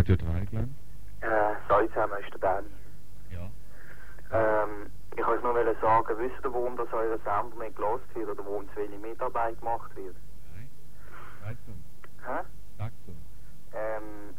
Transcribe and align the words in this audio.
Radio 0.00 0.16
Dreigland? 0.16 0.74
Äh, 1.20 1.28
Sei 1.68 1.86
zusammen 1.88 2.14
ist 2.24 2.32
der 2.32 2.40
Danny. 2.40 2.68
Ja. 3.30 3.50
Ähm, 4.32 4.86
ich 5.14 5.26
wollte 5.26 5.42
nur 5.44 5.74
sagen, 5.78 6.18
wisst 6.18 6.42
ihr, 6.42 6.54
warum 6.54 6.74
das 6.78 6.88
euer 6.90 7.18
Sender 7.18 7.54
nicht 7.62 7.76
gelost 7.76 8.04
wird 8.14 8.30
oder 8.30 8.42
warum 8.46 8.66
zu 8.70 8.76
wenig 8.76 8.98
Mitarbeit 8.98 9.58
gemacht 9.58 9.94
wird? 9.94 10.16
Nein. 10.54 10.68
Sag's 11.44 11.60
uns. 11.68 11.84
Hä? 12.26 12.40
Sag's 12.78 12.94
uns. 13.08 13.18
Ähm, 13.74 14.34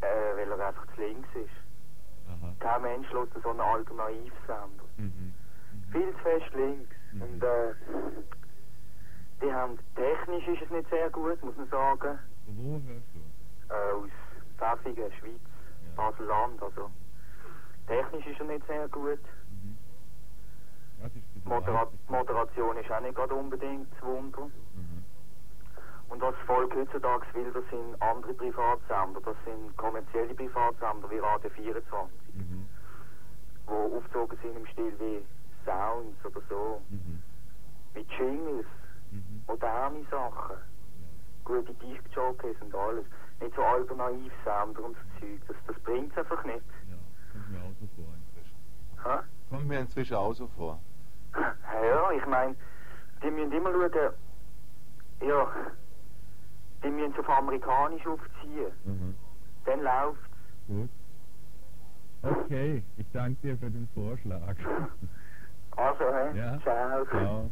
äh, 0.00 0.36
weil 0.38 0.50
er 0.58 0.68
einfach 0.68 0.86
zu 0.94 1.00
links 1.02 1.28
ist. 1.34 1.60
Aha. 2.30 2.54
Kein 2.60 2.82
Mensch 2.82 3.12
lässt 3.12 3.42
so 3.42 3.50
einen 3.50 3.60
Alternativsender. 3.60 4.84
Mhm. 4.96 5.12
Mhm. 5.12 5.92
Viel 5.92 6.10
zu 6.12 6.18
fest 6.20 6.54
links. 6.54 6.96
Mhm. 7.12 7.22
Und 7.22 7.42
äh, 7.44 7.74
die 9.42 9.52
haben, 9.52 9.78
technisch 9.94 10.48
ist 10.48 10.62
es 10.62 10.70
nicht 10.70 10.88
sehr 10.88 11.10
gut, 11.10 11.42
muss 11.44 11.56
man 11.58 11.68
sagen. 11.68 12.18
Wo 12.46 12.80
hörst 12.80 13.08
du? 13.12 13.74
Äh, 13.74 13.92
aus 13.92 14.10
Pfäffigen, 14.62 15.10
Schweiz, 15.18 15.40
Ja. 15.42 15.92
Basel-Land, 15.96 16.62
also. 16.62 16.90
Technisch 17.86 18.26
ist 18.26 18.38
er 18.40 18.46
nicht 18.46 18.66
sehr 18.66 18.88
gut. 18.88 19.18
Mhm. 19.50 19.76
Ja, 21.00 21.06
ist 21.06 21.44
Modera 21.46 21.88
Moderation 22.08 22.76
ist 22.76 22.90
auch 22.90 23.00
nicht 23.00 23.16
gerade 23.16 23.34
unbedingt 23.34 23.92
das 23.92 24.02
Wunder. 24.02 24.42
Mhm. 24.42 25.04
Und 26.08 26.20
was 26.22 26.34
das 26.36 26.46
Volk 26.46 26.74
heutzutage 26.76 27.26
will, 27.34 27.50
das 27.52 27.64
sind 27.70 28.00
andere 28.00 28.34
Privatsender. 28.34 29.20
Das 29.24 29.36
sind 29.44 29.76
kommerzielle 29.76 30.34
Privatsender 30.34 31.10
wie 31.10 31.18
Radio 31.18 31.50
24, 31.50 32.34
Mhm. 32.34 32.68
die 33.66 33.70
aufgezogen 33.96 34.38
sind 34.42 34.56
im 34.56 34.66
Stil 34.66 34.94
wie 35.00 35.24
Sounds 35.64 36.24
oder 36.24 36.40
so. 36.48 36.82
Mhm. 36.90 37.20
Mit 37.94 38.08
Jingles, 38.12 38.66
Mhm. 39.10 39.42
moderne 39.48 40.04
Sachen, 40.10 40.56
gute 41.44 41.74
Disc-Jockeys 41.74 42.56
und 42.60 42.74
alles. 42.74 43.04
Nicht 43.42 43.56
so 43.56 43.62
Alternativsender 43.62 44.84
und 44.84 44.96
so 44.96 45.02
Zeug. 45.20 45.40
Das, 45.48 45.56
das 45.66 45.82
bringt 45.82 46.12
es 46.12 46.18
einfach 46.18 46.44
nicht. 46.44 46.62
Ja, 46.88 46.96
kommt 47.32 47.50
mir 47.50 47.58
auch 47.58 47.74
so 47.80 47.86
vor 47.96 48.14
inzwischen. 48.14 48.56
Hä? 49.02 49.18
Kommt 49.50 49.68
mir 49.68 49.80
inzwischen 49.80 50.16
auch 50.16 50.32
so 50.32 50.46
vor. 50.48 50.80
Ja, 51.34 52.12
ich 52.12 52.26
meine, 52.26 52.54
die 53.22 53.30
müssen 53.30 53.52
immer 53.52 53.72
schauen, 53.72 54.12
ja, 55.22 55.48
die 56.84 56.90
müssen 56.90 57.12
es 57.12 57.18
auf 57.18 57.28
amerikanisch 57.30 58.06
aufziehen. 58.06 58.72
Mhm. 58.84 59.16
Dann 59.64 59.80
läuft's. 59.80 60.22
Gut. 60.68 60.90
Okay, 62.22 62.84
ich 62.96 63.06
danke 63.12 63.40
dir 63.42 63.58
für 63.58 63.70
den 63.70 63.88
Vorschlag. 63.94 64.54
Also, 65.76 66.04
hä? 66.04 66.38
Ja. 66.38 66.60
Ciao. 66.60 67.06
Ciao. 67.06 67.50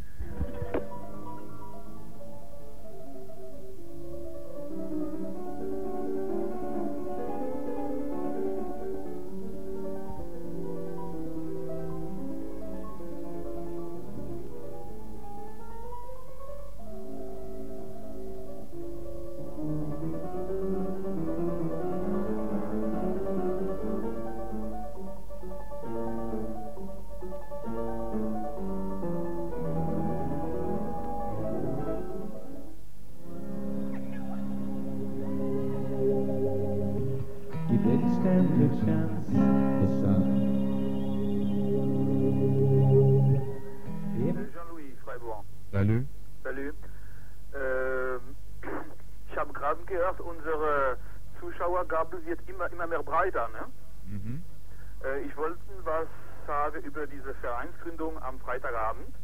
Äh, 55.05 55.20
ich 55.20 55.36
wollte 55.36 55.58
was 55.84 56.08
sagen 56.46 56.83
über 56.83 57.06
diese 57.06 57.34
Vereinsgründung 57.34 58.22
am 58.22 58.38
Freitagabend. 58.40 59.14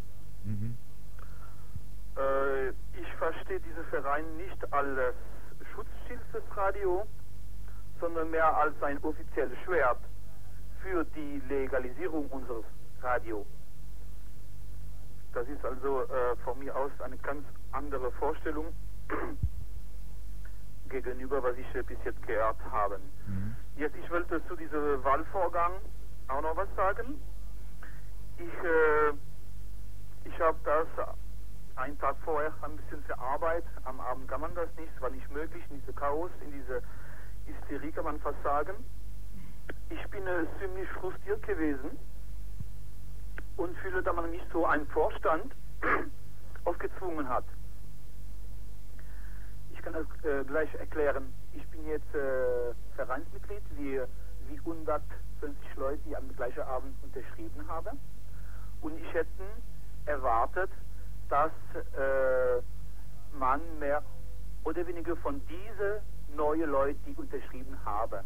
Mhm. 0.45 0.77
Äh, 2.17 2.69
ich 2.69 3.13
verstehe 3.19 3.61
diesen 3.61 3.85
Verein 3.87 4.37
nicht 4.37 4.73
als 4.73 5.15
Schutzschild 5.75 6.21
des 6.33 6.57
Radio, 6.57 7.07
sondern 8.01 8.31
mehr 8.31 8.57
als 8.57 8.81
ein 8.83 8.99
offizielles 9.03 9.59
Schwert 9.65 9.99
für 10.83 11.05
die 11.05 11.43
Legalisierung 11.49 12.27
unseres 12.29 12.65
Radio. 13.03 13.45
Das 15.33 15.47
ist 15.49 15.65
also 15.65 16.03
äh, 16.05 16.37
von 16.45 16.59
mir 16.59 16.75
aus 16.75 16.91
eine 17.01 17.19
ganz 17.19 17.45
andere 17.73 18.11
Vorstellung 18.13 18.73
gegenüber, 20.89 21.43
was 21.43 21.57
ich 21.59 21.75
äh, 21.75 21.83
bis 21.83 21.99
jetzt 22.05 22.23
gehört 22.27 22.57
habe. 22.71 22.99
Mhm. 23.27 23.55
Jetzt, 23.77 23.95
ich 23.95 24.11
wollte 24.11 24.43
zu 24.47 24.57
diesem 24.57 25.05
Wahlvorgang 25.05 25.73
auch 26.29 26.41
noch 26.41 26.57
was 26.57 26.69
sagen. 26.77 27.21
Ich, 28.39 28.65
äh, 28.65 29.13
ich 30.25 30.41
habe 30.41 30.57
das 30.65 30.87
einen 31.77 31.99
Tag 31.99 32.17
vorher 32.25 32.55
ein 32.63 32.75
bisschen 32.77 33.03
verarbeitet. 33.05 33.69
Am 33.85 34.01
Abend 34.01 34.29
kann 34.29 34.41
man 34.41 34.55
das 34.55 34.75
nicht, 34.77 34.89
es 34.97 35.03
war 35.03 35.11
nicht 35.11 35.31
möglich, 35.31 35.63
in 35.69 35.81
diese 35.81 35.93
Chaos, 35.93 36.31
in 36.41 36.53
diese 36.53 36.83
Hysterie 37.45 37.93
kann 37.93 38.05
man 38.05 38.19
fast 38.21 38.43
sagen. 38.43 38.73
Ich 39.91 40.03
bin 40.09 40.27
äh, 40.27 40.47
ziemlich 40.59 40.89
frustriert 40.93 41.43
gewesen 41.43 41.99
und 43.59 43.77
fühle, 43.79 44.03
dass 44.03 44.17
man 44.17 44.31
mich 44.31 44.43
so 44.55 44.65
einen 44.65 44.87
Vorstand 44.87 45.55
aufgezwungen 46.65 47.29
hat. 47.29 47.45
Ich 49.71 49.83
kann 49.83 49.93
das 49.93 50.07
äh, 50.25 50.45
gleich 50.45 50.75
erklären. 50.77 51.31
Ich 51.57 51.67
bin 51.69 51.87
jetzt 51.87 52.15
äh, 52.15 52.75
Vereinsmitglied, 52.97 53.63
wie, 53.77 53.99
wie 54.49 54.59
150 54.59 55.75
Leute, 55.77 55.99
die 56.07 56.15
am 56.15 56.29
gleichen 56.37 56.61
Abend 56.61 56.95
unterschrieben 57.03 57.67
haben. 57.67 57.99
Und 58.83 58.99
ich 58.99 59.15
hätte 59.15 59.43
erwartet, 60.05 60.71
dass 61.31 61.53
äh, 61.75 62.61
man 63.39 63.61
mehr 63.79 64.03
oder 64.65 64.87
weniger 64.87 65.17
von 65.17 65.41
diesen 65.47 66.37
neuen 66.37 66.71
Leuten, 66.71 67.01
die 67.07 67.15
unterschrieben 67.15 67.83
haben, 67.87 68.23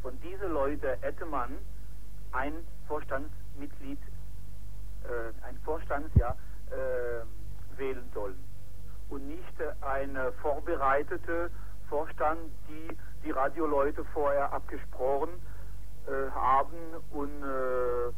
von 0.00 0.18
diesen 0.20 0.50
Leuten 0.50 0.98
hätte 1.02 1.26
man 1.26 1.58
ein 2.32 2.54
Vorstandsmitglied, 2.88 4.00
äh, 5.04 5.44
ein 5.46 5.58
Vorstand, 5.66 6.10
ja, 6.14 6.34
äh, 6.70 7.78
wählen 7.78 8.08
sollen. 8.14 8.42
Und 9.10 9.28
nicht 9.28 9.54
eine 9.82 10.32
vorbereitete 10.32 11.50
Vorstand, 11.90 12.52
die 12.68 12.96
die 13.24 13.32
Radioleute 13.32 14.04
vorher 14.14 14.50
abgesprochen 14.52 15.28
äh, 16.06 16.30
haben 16.30 16.76
und, 17.10 17.42
äh, 17.42 18.12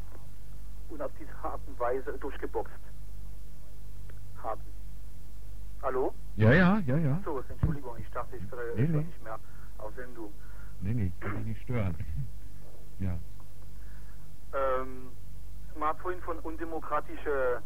und 0.89 1.01
auf 1.01 1.11
diese 1.19 1.33
Art 1.43 1.59
und 1.67 1.77
Weise 1.79 2.17
durchgeboxt 2.19 2.71
haben. 4.41 4.61
Hallo? 5.81 6.13
Ja, 6.37 6.53
ja, 6.53 6.79
ja, 6.85 6.97
ja. 6.97 7.19
So, 7.25 7.43
Entschuldigung, 7.49 7.97
ich 7.99 8.09
dachte, 8.11 8.37
ich 8.37 8.51
wäre 8.51 8.61
Nee, 8.75 8.83
ich 8.83 8.89
nee. 8.89 8.97
nicht 9.03 9.23
mehr 9.23 9.39
auf 9.79 9.93
Sendung. 9.95 10.31
Nee, 10.81 10.93
nee, 10.93 11.11
kann 11.19 11.35
dich 11.37 11.45
nicht 11.47 11.61
stören. 11.63 11.95
Ja. 12.99 13.17
Ähm, 14.53 15.11
man 15.77 15.89
hat 15.89 15.99
vorhin 15.99 16.21
von 16.21 16.39
undemokratischer 16.39 17.57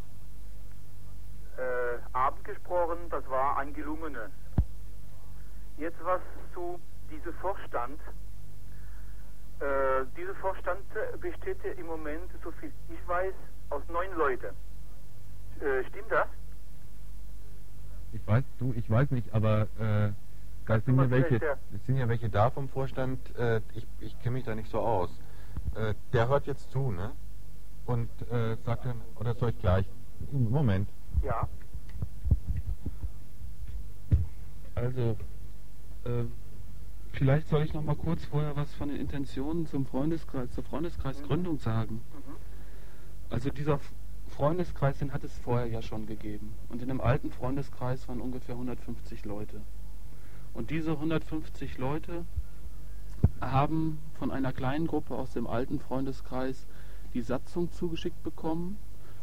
äh, 1.58 1.98
Abend 2.12 2.42
gesprochen, 2.44 2.98
das 3.10 3.28
war 3.28 3.58
ein 3.58 3.74
gelungenes. 3.74 4.30
Jetzt 5.78 5.98
was 6.04 6.20
zu 6.52 6.78
diesem 7.10 7.32
Vorstand. 7.34 8.00
Äh, 9.60 10.04
dieser 10.16 10.34
Vorstand 10.36 10.84
besteht 11.20 11.58
ja 11.64 11.72
im 11.72 11.86
Moment, 11.86 12.30
so 12.42 12.50
viel 12.52 12.72
ich 12.88 13.08
weiß, 13.08 13.34
aus 13.70 13.82
neun 13.88 14.12
Leuten. 14.16 14.54
Äh, 15.60 15.84
stimmt 15.88 16.10
das? 16.10 16.26
Ich 18.12 18.26
weiß, 18.26 18.44
du, 18.58 18.72
ich 18.74 18.88
weiß 18.90 19.10
nicht, 19.10 19.32
aber 19.32 19.62
äh, 19.78 20.12
da 20.66 20.80
sind 20.80 20.98
ja 20.98 21.10
welche. 21.10 21.36
Es 21.74 21.86
sind 21.86 21.96
ja 21.96 22.08
welche 22.08 22.28
da 22.28 22.50
vom 22.50 22.68
Vorstand, 22.68 23.18
äh, 23.36 23.60
ich, 23.74 23.86
ich 24.00 24.18
kenne 24.22 24.34
mich 24.34 24.44
da 24.44 24.54
nicht 24.54 24.70
so 24.70 24.80
aus. 24.80 25.10
Äh, 25.74 25.94
der 26.12 26.28
hört 26.28 26.46
jetzt 26.46 26.70
zu, 26.70 26.90
ne? 26.90 27.12
Und 27.86 28.10
äh, 28.30 28.56
sagt 28.64 28.84
dann, 28.84 29.00
oder 29.16 29.34
soll 29.34 29.50
ich 29.50 29.58
gleich? 29.58 29.86
Moment. 30.30 30.88
Ja. 31.22 31.48
Also, 34.74 35.16
äh, 36.08 36.24
vielleicht 37.12 37.48
soll 37.48 37.62
ich 37.62 37.74
noch 37.74 37.84
mal 37.84 37.96
kurz 37.96 38.24
vorher 38.24 38.56
was 38.56 38.72
von 38.74 38.88
den 38.88 38.98
Intentionen 38.98 39.66
zum 39.66 39.86
Freundeskreis, 39.86 40.50
zur 40.52 40.64
Freundeskreisgründung 40.64 41.58
sagen. 41.58 41.96
Mhm. 41.96 42.36
Also 43.30 43.50
dieser 43.50 43.78
Freundeskreis, 44.28 44.98
den 44.98 45.12
hat 45.12 45.24
es 45.24 45.36
vorher 45.38 45.66
ja 45.66 45.82
schon 45.82 46.06
gegeben. 46.06 46.54
Und 46.68 46.82
in 46.82 46.88
dem 46.88 47.00
alten 47.00 47.30
Freundeskreis 47.30 48.08
waren 48.08 48.20
ungefähr 48.20 48.54
150 48.54 49.24
Leute. 49.24 49.60
Und 50.54 50.70
diese 50.70 50.92
150 50.92 51.78
Leute 51.78 52.24
haben 53.40 53.98
von 54.18 54.30
einer 54.30 54.52
kleinen 54.52 54.86
Gruppe 54.86 55.14
aus 55.14 55.32
dem 55.32 55.46
alten 55.46 55.80
Freundeskreis 55.80 56.66
die 57.14 57.22
Satzung 57.22 57.70
zugeschickt 57.72 58.22
bekommen 58.22 58.76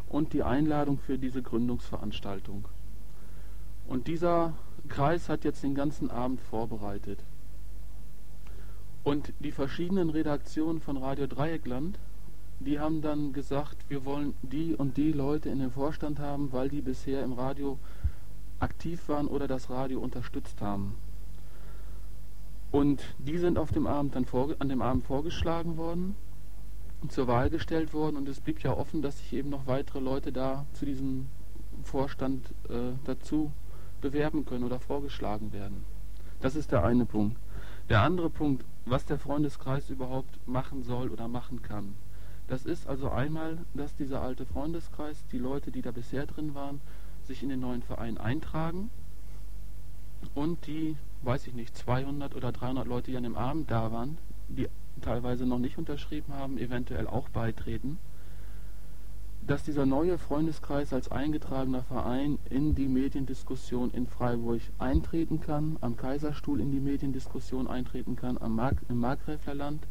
und 0.09 0.33
die 0.33 0.43
Einladung 0.43 0.97
für 0.97 1.17
diese 1.17 1.41
Gründungsveranstaltung. 1.41 2.67
Und 3.87 4.07
dieser 4.07 4.53
Kreis 4.87 5.29
hat 5.29 5.43
jetzt 5.43 5.63
den 5.63 5.75
ganzen 5.75 6.09
Abend 6.09 6.41
vorbereitet. 6.41 7.19
Und 9.03 9.33
die 9.39 9.51
verschiedenen 9.51 10.09
Redaktionen 10.09 10.81
von 10.81 10.97
Radio 10.97 11.27
Dreieckland, 11.27 11.99
die 12.59 12.79
haben 12.79 13.01
dann 13.01 13.33
gesagt, 13.33 13.77
wir 13.87 14.05
wollen 14.05 14.33
die 14.41 14.73
und 14.73 14.97
die 14.97 15.11
Leute 15.11 15.49
in 15.49 15.59
den 15.59 15.71
Vorstand 15.71 16.19
haben, 16.19 16.51
weil 16.51 16.69
die 16.69 16.81
bisher 16.81 17.23
im 17.23 17.33
Radio 17.33 17.77
aktiv 18.59 19.07
waren 19.09 19.27
oder 19.27 19.47
das 19.47 19.69
Radio 19.69 19.99
unterstützt 19.99 20.61
haben. 20.61 20.95
Und 22.71 23.03
die 23.19 23.37
sind 23.37 23.57
auf 23.57 23.71
dem 23.71 23.87
Abend 23.87 24.15
dann 24.15 24.25
vor, 24.25 24.55
an 24.59 24.69
dem 24.69 24.81
Abend 24.81 25.05
vorgeschlagen 25.05 25.77
worden, 25.77 26.15
zur 27.09 27.27
Wahl 27.27 27.49
gestellt 27.49 27.93
worden 27.93 28.15
und 28.17 28.27
es 28.27 28.39
blieb 28.39 28.61
ja 28.61 28.75
offen, 28.75 29.01
dass 29.01 29.19
sich 29.19 29.33
eben 29.33 29.49
noch 29.49 29.67
weitere 29.67 29.99
Leute 29.99 30.31
da 30.31 30.65
zu 30.73 30.85
diesem 30.85 31.27
Vorstand 31.83 32.49
äh, 32.69 32.93
dazu 33.03 33.51
bewerben 34.01 34.45
können 34.45 34.63
oder 34.63 34.79
vorgeschlagen 34.79 35.53
werden. 35.53 35.83
Das 36.41 36.55
ist 36.55 36.71
der 36.71 36.83
eine 36.83 37.05
Punkt. 37.05 37.37
Der 37.89 38.01
andere 38.01 38.29
Punkt, 38.29 38.65
was 38.85 39.05
der 39.05 39.19
Freundeskreis 39.19 39.89
überhaupt 39.89 40.47
machen 40.47 40.83
soll 40.83 41.09
oder 41.09 41.27
machen 41.27 41.61
kann. 41.61 41.95
Das 42.47 42.65
ist 42.65 42.87
also 42.87 43.09
einmal, 43.09 43.57
dass 43.73 43.95
dieser 43.95 44.21
alte 44.21 44.45
Freundeskreis, 44.45 45.23
die 45.31 45.39
Leute, 45.39 45.71
die 45.71 45.81
da 45.81 45.91
bisher 45.91 46.25
drin 46.25 46.53
waren, 46.53 46.81
sich 47.23 47.41
in 47.41 47.49
den 47.49 47.59
neuen 47.59 47.81
Verein 47.81 48.17
eintragen 48.17 48.89
und 50.35 50.67
die, 50.67 50.95
weiß 51.23 51.47
ich 51.47 51.53
nicht, 51.53 51.75
200 51.75 52.35
oder 52.35 52.51
300 52.51 52.87
Leute, 52.87 53.11
die 53.11 53.17
an 53.17 53.23
dem 53.23 53.35
Abend 53.35 53.71
da 53.71 53.91
waren, 53.91 54.17
die 54.47 54.67
teilweise 55.01 55.45
noch 55.45 55.59
nicht 55.59 55.77
unterschrieben 55.77 56.33
haben, 56.33 56.57
eventuell 56.57 57.07
auch 57.07 57.29
beitreten, 57.29 57.97
dass 59.47 59.63
dieser 59.63 59.85
neue 59.85 60.17
Freundeskreis 60.17 60.91
als 60.91 61.11
eingetragener 61.11 61.83
Verein 61.83 62.39
in 62.49 62.73
die 62.73 62.87
Mediendiskussion 62.87 63.91
in 63.91 64.07
Freiburg 64.07 64.61
eintreten 64.79 65.39
kann, 65.39 65.77
am 65.81 65.97
Kaiserstuhl 65.97 66.59
in 66.59 66.71
die 66.71 66.79
Mediendiskussion 66.79 67.67
eintreten 67.67 68.15
kann, 68.15 68.39
am 68.39 68.55
Mark 68.55 68.77
im 68.89 68.97
Markgräflerland, 68.97 69.85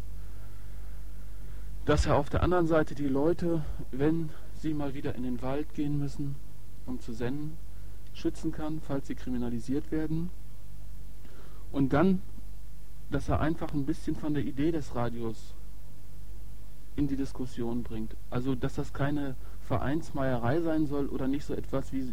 dass 1.84 2.06
er 2.06 2.16
auf 2.16 2.30
der 2.30 2.42
anderen 2.42 2.66
Seite 2.66 2.94
die 2.96 3.06
Leute, 3.06 3.62
wenn 3.92 4.30
sie 4.54 4.74
mal 4.74 4.94
wieder 4.94 5.14
in 5.14 5.22
den 5.22 5.40
Wald 5.40 5.72
gehen 5.74 5.98
müssen, 5.98 6.34
um 6.86 6.98
zu 6.98 7.12
senden, 7.12 7.56
schützen 8.12 8.50
kann, 8.50 8.80
falls 8.80 9.06
sie 9.06 9.14
kriminalisiert 9.14 9.92
werden. 9.92 10.30
Und 11.70 11.92
dann, 11.92 12.22
dass 13.10 13.28
er 13.28 13.40
einfach 13.40 13.72
ein 13.72 13.86
bisschen 13.86 14.16
von 14.16 14.34
der 14.34 14.44
Idee 14.44 14.72
des 14.72 14.94
Radios 14.94 15.54
in 16.96 17.08
die 17.08 17.16
Diskussion 17.16 17.82
bringt. 17.82 18.16
Also, 18.30 18.54
dass 18.54 18.74
das 18.74 18.92
keine 18.92 19.34
Vereinsmeierei 19.62 20.60
sein 20.60 20.86
soll 20.86 21.06
oder 21.08 21.26
nicht 21.26 21.44
so 21.44 21.54
etwas 21.54 21.92
wie, 21.92 22.12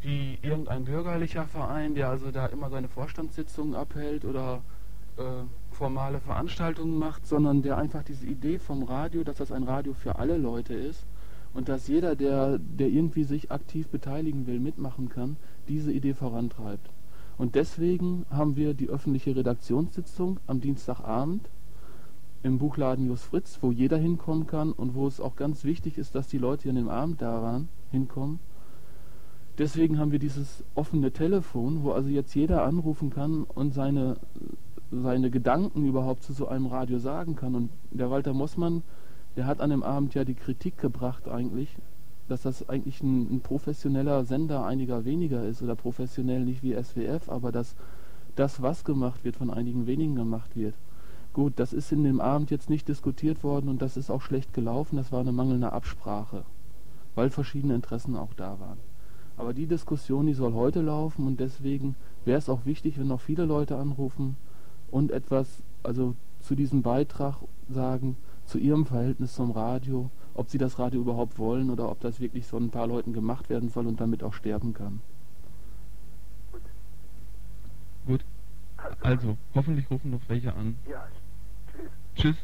wie 0.00 0.38
irgendein 0.42 0.84
bürgerlicher 0.84 1.46
Verein, 1.46 1.94
der 1.94 2.08
also 2.08 2.30
da 2.30 2.46
immer 2.46 2.70
seine 2.70 2.88
Vorstandssitzungen 2.88 3.74
abhält 3.74 4.24
oder 4.24 4.62
äh, 5.16 5.22
formale 5.72 6.20
Veranstaltungen 6.20 6.98
macht, 6.98 7.26
sondern 7.26 7.62
der 7.62 7.76
einfach 7.76 8.02
diese 8.02 8.26
Idee 8.26 8.58
vom 8.58 8.82
Radio, 8.82 9.24
dass 9.24 9.36
das 9.36 9.52
ein 9.52 9.64
Radio 9.64 9.92
für 9.92 10.16
alle 10.16 10.36
Leute 10.36 10.74
ist 10.74 11.06
und 11.54 11.68
dass 11.68 11.88
jeder, 11.88 12.16
der, 12.16 12.58
der 12.58 12.88
irgendwie 12.88 13.24
sich 13.24 13.50
aktiv 13.50 13.88
beteiligen 13.88 14.46
will, 14.46 14.60
mitmachen 14.60 15.08
kann, 15.08 15.36
diese 15.68 15.92
Idee 15.92 16.14
vorantreibt. 16.14 16.90
Und 17.36 17.54
deswegen 17.54 18.26
haben 18.30 18.56
wir 18.56 18.74
die 18.74 18.88
öffentliche 18.88 19.36
Redaktionssitzung 19.36 20.40
am 20.46 20.60
Dienstagabend 20.60 21.48
im 22.42 22.58
Buchladen 22.58 23.06
Jus 23.06 23.22
Fritz, 23.22 23.58
wo 23.62 23.72
jeder 23.72 23.96
hinkommen 23.96 24.46
kann 24.46 24.72
und 24.72 24.94
wo 24.94 25.06
es 25.06 25.20
auch 25.20 25.36
ganz 25.36 25.64
wichtig 25.64 25.98
ist, 25.98 26.14
dass 26.14 26.28
die 26.28 26.38
Leute, 26.38 26.68
an 26.68 26.76
dem 26.76 26.88
Abend 26.88 27.20
da 27.20 27.42
waren, 27.42 27.68
hinkommen. 27.90 28.38
Deswegen 29.58 29.98
haben 29.98 30.12
wir 30.12 30.20
dieses 30.20 30.62
offene 30.74 31.10
Telefon, 31.10 31.82
wo 31.82 31.90
also 31.92 32.08
jetzt 32.08 32.34
jeder 32.34 32.62
anrufen 32.62 33.10
kann 33.10 33.42
und 33.42 33.74
seine, 33.74 34.16
seine 34.92 35.30
Gedanken 35.30 35.84
überhaupt 35.84 36.22
zu 36.22 36.32
so 36.32 36.46
einem 36.46 36.66
Radio 36.66 36.98
sagen 36.98 37.34
kann. 37.34 37.56
Und 37.56 37.70
der 37.90 38.10
Walter 38.10 38.32
Mossmann 38.34 38.82
der 39.38 39.46
hat 39.46 39.60
an 39.60 39.70
dem 39.70 39.84
Abend 39.84 40.14
ja 40.14 40.24
die 40.24 40.34
Kritik 40.34 40.78
gebracht 40.78 41.28
eigentlich, 41.28 41.76
dass 42.26 42.42
das 42.42 42.68
eigentlich 42.68 43.00
ein, 43.04 43.36
ein, 43.36 43.40
professioneller 43.40 44.24
Sender 44.24 44.66
einiger 44.66 45.04
weniger 45.04 45.44
ist 45.44 45.62
oder 45.62 45.76
professionell 45.76 46.44
nicht 46.44 46.64
wie 46.64 46.74
SWF, 46.74 47.28
aber 47.28 47.52
dass 47.52 47.76
das, 48.34 48.62
was 48.62 48.84
gemacht 48.84 49.24
wird, 49.24 49.36
von 49.36 49.50
einigen 49.50 49.86
wenigen 49.86 50.16
gemacht 50.16 50.56
wird. 50.56 50.74
Gut, 51.38 51.60
das 51.60 51.72
ist 51.72 51.92
in 51.92 52.02
dem 52.02 52.20
Abend 52.20 52.50
jetzt 52.50 52.68
nicht 52.68 52.88
diskutiert 52.88 53.44
worden 53.44 53.68
und 53.68 53.80
das 53.80 53.96
ist 53.96 54.10
auch 54.10 54.22
schlecht 54.22 54.52
gelaufen, 54.52 54.96
das 54.96 55.12
war 55.12 55.20
eine 55.20 55.30
mangelnde 55.30 55.72
Absprache, 55.72 56.44
weil 57.14 57.30
verschiedene 57.30 57.76
Interessen 57.76 58.16
auch 58.16 58.34
da 58.34 58.58
waren. 58.58 58.80
Aber 59.36 59.54
die 59.54 59.68
Diskussion, 59.68 60.26
die 60.26 60.34
soll 60.34 60.52
heute 60.54 60.80
laufen 60.80 61.28
und 61.28 61.38
deswegen 61.38 61.94
wäre 62.24 62.38
es 62.38 62.48
auch 62.48 62.66
wichtig, 62.66 62.98
wenn 62.98 63.06
noch 63.06 63.20
viele 63.20 63.44
Leute 63.44 63.76
anrufen 63.76 64.36
und 64.90 65.12
etwas, 65.12 65.62
also 65.84 66.16
zu 66.40 66.56
diesem 66.56 66.82
Beitrag 66.82 67.36
sagen, 67.68 68.16
zu 68.44 68.58
ihrem 68.58 68.84
Verhältnis 68.84 69.36
zum 69.36 69.52
Radio, 69.52 70.10
ob 70.34 70.50
sie 70.50 70.58
das 70.58 70.80
Radio 70.80 71.00
überhaupt 71.02 71.38
wollen 71.38 71.70
oder 71.70 71.88
ob 71.88 72.00
das 72.00 72.18
wirklich 72.18 72.46
von 72.46 72.64
ein 72.64 72.70
paar 72.70 72.88
Leuten 72.88 73.12
gemacht 73.12 73.48
werden 73.48 73.68
soll 73.68 73.86
und 73.86 74.00
damit 74.00 74.24
auch 74.24 74.34
sterben 74.34 74.74
kann. 74.74 75.02
Gut. 78.08 78.24
Also, 79.02 79.36
hoffentlich 79.54 79.88
rufen 79.88 80.10
noch 80.10 80.22
welche 80.28 80.52
an. 80.52 80.76
Ja, 80.88 81.06
tschüss. 81.12 81.27
Tschüss. 82.18 82.36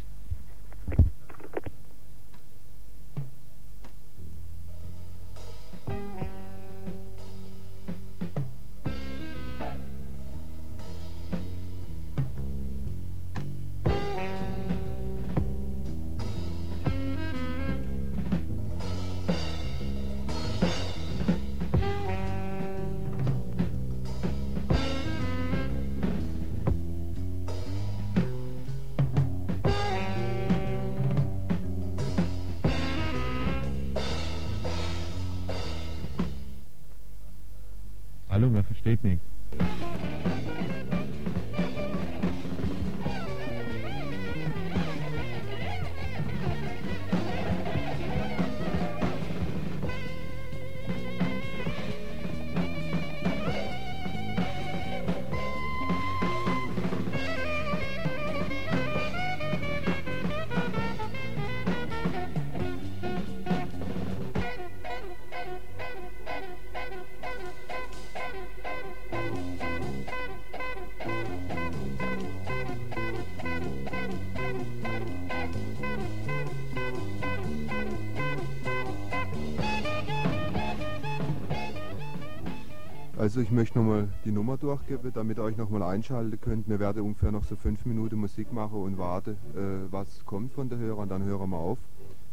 Also 83.34 83.42
ich 83.42 83.50
möchte 83.50 83.80
nochmal 83.80 84.06
die 84.24 84.30
Nummer 84.30 84.56
durchgeben, 84.56 85.10
damit 85.12 85.38
ihr 85.38 85.42
euch 85.42 85.56
nochmal 85.56 85.82
einschalten 85.82 86.40
könnt. 86.40 86.68
Wir 86.68 86.78
werden 86.78 87.02
ungefähr 87.02 87.32
noch 87.32 87.42
so 87.42 87.56
fünf 87.56 87.84
Minuten 87.84 88.14
Musik 88.14 88.52
machen 88.52 88.80
und 88.80 88.96
warten, 88.96 89.32
äh, 89.56 89.90
was 89.90 90.24
kommt 90.24 90.52
von 90.52 90.68
der 90.68 90.78
Hörer 90.78 90.98
und 90.98 91.08
dann 91.08 91.24
hören 91.24 91.50
wir 91.50 91.58
auf. 91.58 91.78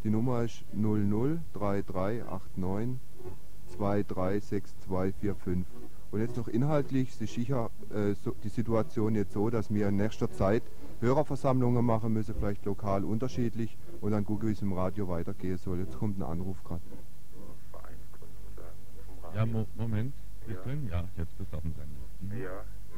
Die 0.04 0.12
Nummer 0.12 0.44
ist 0.44 0.64
003389 0.76 3.00
236245. 3.76 5.66
Und 6.12 6.20
jetzt 6.20 6.38
noch 6.38 6.48
inhaltlich 6.48 7.20
ist 7.20 7.34
sicher 7.34 7.72
äh, 7.90 8.14
so, 8.14 8.36
die 8.44 8.50
Situation 8.50 9.16
jetzt 9.16 9.34
so, 9.34 9.50
dass 9.50 9.74
wir 9.74 9.88
in 9.88 9.96
nächster 9.96 10.32
Zeit 10.32 10.62
Hörerversammlungen 11.00 11.84
machen 11.84 12.14
müssen, 12.14 12.36
vielleicht 12.36 12.64
lokal 12.66 13.06
unterschiedlich 13.06 13.76
und 14.02 14.12
dann 14.12 14.24
gucken, 14.24 14.50
wie 14.50 14.54
es 14.54 14.62
im 14.62 14.74
Radio 14.74 15.08
weitergehen 15.08 15.58
soll. 15.58 15.80
Jetzt 15.80 15.98
kommt 15.98 16.20
ein 16.20 16.24
Anruf 16.24 16.64
gerade. 16.64 16.82
Ja, 19.34 19.48
Mo 19.48 19.66
Moment. 19.76 20.14
Bist 20.46 20.58
Ja. 20.58 20.64
drin? 20.64 20.88
Ja, 20.90 21.04
jetzt 21.18 21.38
bist 21.38 21.52
du 21.52 21.58
auf 21.58 21.64
dem 21.64 21.74
Sender. 21.74 22.02
Mhm. 22.22 22.42
Ja, 22.42 22.54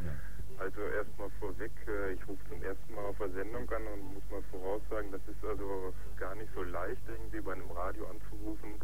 ja. 0.06 0.14
Also 0.60 0.82
erstmal 0.82 1.30
vorweg, 1.40 1.72
äh, 1.88 2.14
ich 2.14 2.28
rufe 2.28 2.40
zum 2.48 2.62
ersten 2.62 2.94
Mal 2.94 3.06
auf 3.06 3.18
der 3.18 3.30
Sendung 3.32 3.68
an 3.72 3.88
und 3.88 4.14
muss 4.14 4.24
mal 4.30 4.42
voraussagen, 4.52 5.12
das 5.12 5.22
ist 5.28 5.44
also 5.44 5.92
gar 6.16 6.36
nicht 6.36 6.50
so 6.54 6.62
leicht, 6.64 7.02
irgendwie 7.08 7.42
bei 7.42 7.54
einem 7.54 7.70
Radio 7.72 8.06
anzurufen, 8.08 8.76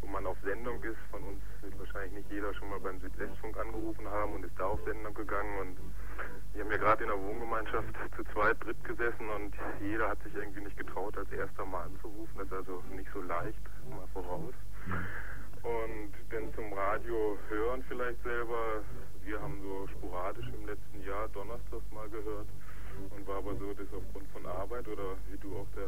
wo 0.00 0.06
man 0.08 0.26
auf 0.26 0.36
Sendung 0.42 0.82
ist. 0.82 0.98
Von 1.12 1.22
uns 1.22 1.40
wird 1.62 1.78
wahrscheinlich 1.78 2.12
nicht 2.14 2.30
jeder 2.32 2.52
schon 2.54 2.68
mal 2.68 2.80
beim 2.80 2.98
Südwestfunk 3.00 3.56
angerufen 3.56 4.06
haben 4.08 4.34
und 4.34 4.44
ist 4.44 4.58
da 4.58 4.66
auf 4.66 4.80
Sendung 4.84 5.14
gegangen. 5.14 5.58
Und 5.60 5.76
wir 6.52 6.64
haben 6.64 6.70
ja 6.72 6.78
gerade 6.78 7.04
in 7.04 7.10
der 7.10 7.22
Wohngemeinschaft 7.22 7.88
zu 8.16 8.24
zweit, 8.32 8.62
dritt 8.64 8.82
gesessen 8.84 9.28
und 9.30 9.54
jeder 9.80 10.10
hat 10.10 10.22
sich 10.24 10.34
irgendwie 10.34 10.62
nicht 10.62 10.76
getraut, 10.76 11.16
als 11.16 11.30
erster 11.30 11.64
mal 11.64 11.84
anzurufen. 11.84 12.34
Das 12.36 12.46
ist 12.46 12.52
also 12.52 12.82
nicht 12.90 13.10
so 13.14 13.20
leicht, 13.22 13.62
mal 13.88 14.06
voraus. 14.12 14.52
Und 15.64 16.12
dann 16.28 16.52
zum 16.54 16.72
Radio 16.74 17.38
hören 17.48 17.82
vielleicht 17.88 18.22
selber. 18.22 18.84
Wir 19.24 19.40
haben 19.40 19.58
so 19.62 19.88
sporadisch 19.96 20.46
im 20.48 20.66
letzten 20.66 21.00
Jahr 21.02 21.26
donnerstags 21.28 21.90
mal 21.90 22.08
gehört 22.10 22.46
und 23.10 23.26
war 23.26 23.38
aber 23.38 23.56
so, 23.56 23.72
dass 23.72 23.88
aufgrund 23.96 24.28
von 24.28 24.44
Arbeit 24.44 24.86
oder 24.86 25.16
wie 25.30 25.38
du 25.38 25.56
auch 25.56 25.66
da 25.74 25.80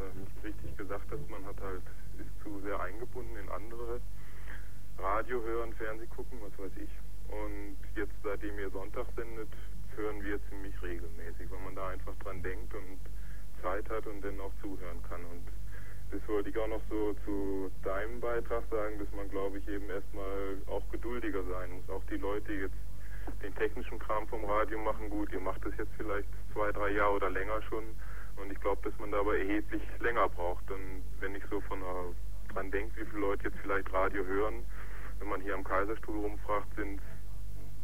richtig 0.43 0.75
gesagt 0.77 1.05
hast, 1.11 1.29
man 1.29 1.45
hat 1.45 1.61
halt, 1.61 1.83
ist 2.17 2.43
zu 2.43 2.59
sehr 2.61 2.79
eingebunden 2.81 3.37
in 3.37 3.49
andere 3.49 4.01
Radio 4.97 5.43
hören, 5.43 5.71
Fernseh 5.73 6.07
gucken, 6.07 6.39
was 6.41 6.57
weiß 6.57 6.73
ich. 6.81 6.89
Und 7.29 7.77
jetzt, 7.95 8.17
seitdem 8.23 8.57
ihr 8.57 8.71
Sonntag 8.71 9.05
sendet, 9.15 9.49
hören 9.95 10.23
wir 10.23 10.39
ziemlich 10.49 10.73
regelmäßig, 10.81 11.51
weil 11.51 11.59
man 11.59 11.75
da 11.75 11.89
einfach 11.89 12.15
dran 12.23 12.41
denkt 12.41 12.73
und 12.73 12.97
Zeit 13.61 13.87
hat 13.91 14.07
und 14.07 14.21
dann 14.21 14.39
auch 14.39 14.53
zuhören 14.59 15.03
kann. 15.07 15.21
Und 15.25 15.45
das 16.11 16.27
wollte 16.27 16.49
ich 16.49 16.57
auch 16.57 16.67
noch 16.67 16.81
so 16.89 17.13
zu 17.25 17.71
deinem 17.83 18.19
Beitrag 18.19 18.63
sagen, 18.71 18.99
dass 18.99 19.11
man, 19.15 19.29
glaube 19.29 19.57
ich, 19.57 19.67
eben 19.67 19.89
erstmal 19.89 20.57
auch 20.67 20.83
geduldiger 20.91 21.43
sein 21.43 21.71
muss. 21.71 21.89
Auch 21.89 22.03
die 22.09 22.17
Leute, 22.17 22.51
die 22.51 22.59
jetzt 22.59 23.43
den 23.43 23.53
technischen 23.55 23.99
Kram 23.99 24.27
vom 24.27 24.45
Radio 24.45 24.79
machen, 24.79 25.09
gut, 25.09 25.31
ihr 25.33 25.41
macht 25.41 25.65
das 25.65 25.73
jetzt 25.77 25.91
vielleicht 25.97 26.29
zwei, 26.53 26.71
drei 26.71 26.91
Jahre 26.91 27.15
oder 27.15 27.29
länger 27.29 27.61
schon. 27.63 27.83
Und 28.37 28.51
ich 28.51 28.59
glaube, 28.61 28.89
dass 28.89 28.97
man 28.99 29.11
da 29.11 29.19
aber 29.19 29.37
erheblich 29.37 29.81
länger 29.99 30.29
braucht. 30.29 30.69
Und 30.71 31.03
wenn 31.19 31.35
ich 31.35 31.43
so 31.49 31.59
von 31.61 31.81
äh, 31.81 32.53
dran 32.53 32.71
denke, 32.71 33.01
wie 33.01 33.05
viele 33.05 33.21
Leute 33.21 33.45
jetzt 33.45 33.57
vielleicht 33.61 33.91
Radio 33.91 34.23
hören, 34.23 34.63
wenn 35.19 35.29
man 35.29 35.41
hier 35.41 35.55
am 35.55 35.63
Kaiserstuhl 35.63 36.19
rumfragt, 36.19 36.73
sind 36.75 37.01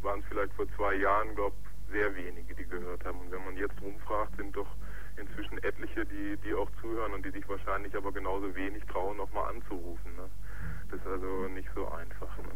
waren 0.04 0.20
es 0.20 0.26
vielleicht 0.26 0.52
vor 0.52 0.66
zwei 0.76 0.94
Jahren, 0.94 1.34
glaube 1.34 1.56
sehr 1.90 2.14
wenige, 2.14 2.54
die 2.54 2.64
gehört 2.64 3.04
haben. 3.04 3.20
Und 3.20 3.32
wenn 3.32 3.44
man 3.44 3.56
jetzt 3.56 3.80
rumfragt, 3.80 4.36
sind 4.36 4.54
doch 4.54 4.68
inzwischen 5.16 5.62
etliche, 5.62 6.04
die, 6.06 6.36
die 6.38 6.54
auch 6.54 6.70
zuhören 6.80 7.12
und 7.12 7.24
die 7.24 7.30
sich 7.30 7.48
wahrscheinlich 7.48 7.94
aber 7.94 8.12
genauso 8.12 8.54
wenig 8.54 8.84
trauen, 8.86 9.16
nochmal 9.16 9.54
anzurufen. 9.54 10.16
Ne? 10.16 10.28
Das 10.90 11.00
ist 11.00 11.06
also 11.06 11.48
nicht 11.48 11.68
so 11.74 11.88
einfach. 11.88 12.36
Ne? 12.38 12.50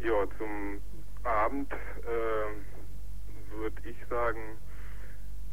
Ja, 0.00 0.26
zum 0.38 0.80
Abend 1.24 1.72
äh, 1.72 3.56
würde 3.56 3.88
ich 3.88 3.96
sagen, 4.08 4.58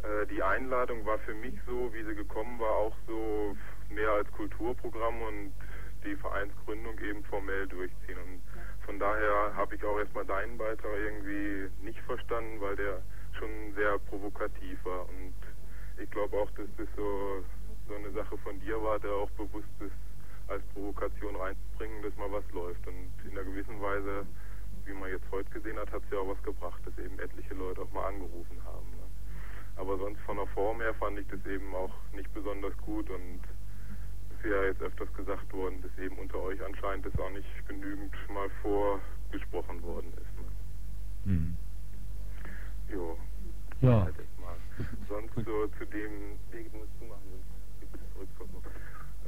äh, 0.04 0.26
die 0.28 0.42
Einladung 0.42 1.06
war 1.06 1.20
für 1.20 1.34
mich 1.36 1.54
so, 1.66 1.94
wie 1.94 2.04
sie 2.04 2.16
gekommen 2.16 2.60
war, 2.60 2.72
auch 2.72 2.96
so 3.08 3.56
mehr 3.90 4.10
als 4.12 4.32
Kulturprogramm 4.32 5.22
und 5.22 5.54
die 6.06 6.16
Vereinsgründung 6.16 6.98
eben 7.00 7.24
formell 7.26 7.68
durchziehen. 7.68 8.18
Und 8.18 8.42
von 8.86 9.00
daher 9.00 9.54
habe 9.56 9.76
ich 9.76 9.84
auch 9.84 10.00
erstmal 10.00 10.26
deinen 10.26 10.58
Beitrag 10.58 10.92
irgendwie 10.98 11.70
nicht 11.84 12.00
verstanden, 12.02 12.62
weil 12.62 12.76
der 12.76 13.02
schon 13.40 13.74
sehr 13.76 13.98
provokativ 14.00 14.86
war. 14.86 15.08
Und 15.10 15.34
ich 16.02 16.10
glaube 16.12 16.38
auch, 16.38 16.52
dass 16.52 16.68
das 16.78 16.88
so, 16.96 17.44
so 17.88 17.96
eine 17.96 18.12
Sache 18.12 18.38
von 18.40 18.60
dir 18.60 18.82
war, 18.84 19.00
der 19.00 19.12
auch 19.12 19.30
bewusst 19.32 19.74
ist, 19.80 19.96
als 20.48 20.64
Provokation 20.74 21.36
reinzubringen, 21.36 22.02
dass 22.04 22.16
mal 22.18 22.32
was 22.32 22.50
läuft. 22.52 22.86
Und 22.88 23.12
in 23.24 23.32
einer 23.32 23.44
gewissen 23.44 23.82
Weise, 23.82 24.26
wie 24.86 24.94
man 24.94 25.10
jetzt 25.10 25.26
heute 25.32 25.50
gesehen 25.50 25.78
hat, 25.78 25.92
hat 25.92 26.04
es 26.04 26.12
ja 26.12 26.20
auch 26.20 26.28
was 26.28 26.44
gebracht, 26.44 26.82
dass 26.86 26.98
eben 27.04 27.20
etliche 27.20 27.54
Leute 27.54 27.82
auch 27.82 27.92
mal 27.92 28.08
angerufen 28.08 28.64
haben. 28.66 28.90
Ne? 28.92 29.08
Aber 29.76 29.98
sonst 29.98 30.20
von 30.22 30.38
der 30.38 30.48
Form 30.48 30.82
her 30.82 30.94
fand 30.96 31.20
ich 31.20 31.28
das 31.28 31.46
eben 31.46 31.74
auch 31.74 31.94
nicht 32.14 32.34
besonders 32.34 32.76
gut 32.78 33.10
und 33.10 33.40
ist 34.40 34.50
ja 34.50 34.64
jetzt 34.64 34.82
öfters 34.82 35.14
gesagt 35.14 35.52
worden, 35.54 35.82
dass 35.82 36.04
eben 36.04 36.18
unter 36.18 36.40
euch 36.40 36.64
anscheinend 36.64 37.06
das 37.06 37.18
auch 37.20 37.30
nicht 37.30 37.68
genügend 37.68 38.14
mal 38.34 38.50
vorgesprochen 38.62 39.82
worden 39.84 40.14
ist. 40.14 41.26
Ne? 41.26 41.34
Mhm. 41.34 41.56
Jo. 42.92 43.18
Ja. 43.82 44.04
Halt. 44.04 44.16
Sonst 45.08 45.36
so 45.36 45.68
zu 45.78 45.86
dem. 45.86 46.40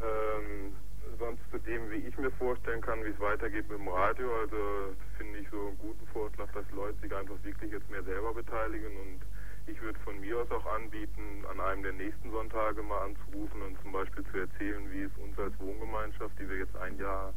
Ähm, 0.01 0.74
sonst 1.20 1.41
zu 1.51 1.60
dem, 1.60 1.89
wie 1.91 2.08
ich 2.08 2.17
mir 2.17 2.31
vorstellen 2.31 2.81
kann, 2.81 3.03
wie 3.03 3.10
es 3.10 3.20
weitergeht 3.20 3.70
mit 3.70 3.77
dem 3.77 3.88
Radio. 3.88 4.27
Also 4.41 4.96
finde 5.17 5.39
ich 5.39 5.50
so 5.50 5.67
einen 5.67 5.77
guten 5.77 6.08
Vorschlag, 6.08 6.51
dass 6.53 6.65
Leute 6.72 7.00
sich 7.01 7.13
einfach 7.13 7.36
wirklich 7.43 7.72
jetzt 7.72 7.89
mehr 7.89 8.03
selber 8.03 8.34
beteiligen 8.34 8.98
und 8.98 9.22
ich 9.67 9.79
würde 9.81 10.00
von 10.00 10.20
mir 10.20 10.39
aus 10.39 10.50
auch 10.51 10.65
anbieten, 10.74 11.46
an 11.50 11.60
einem 11.60 11.84
der 11.84 11.93
nächsten 11.93 12.31
Sonntage 12.31 12.81
mal 12.81 13.05
anzurufen 13.05 13.62
und 13.62 13.79
zum 13.81 13.91
Beispiel 13.91 14.24
zu 14.31 14.38
erzählen, 14.39 14.91
wie 14.91 15.03
es 15.03 15.12
uns 15.17 15.38
als 15.38 15.53
Wohngemeinschaft, 15.60 16.34
die 16.39 16.50
wir 16.50 16.58
jetzt 16.58 16.75
ein 16.77 16.98
Jahr 16.98 17.34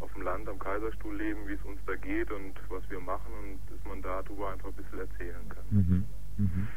auf 0.00 0.12
dem 0.12 0.22
Land 0.22 0.46
am 0.48 0.58
Kaiserstuhl 0.58 1.16
leben, 1.16 1.48
wie 1.48 1.54
es 1.54 1.62
uns 1.64 1.80
da 1.86 1.96
geht 1.96 2.30
und 2.30 2.52
was 2.68 2.88
wir 2.90 3.00
machen 3.00 3.32
und 3.42 3.60
dass 3.70 3.82
man 3.88 4.02
darüber 4.02 4.52
einfach 4.52 4.68
ein 4.68 4.74
bisschen 4.74 5.00
erzählen 5.00 5.48
kann. 5.48 5.64
Mhm. 5.70 6.04
Mhm. 6.36 6.68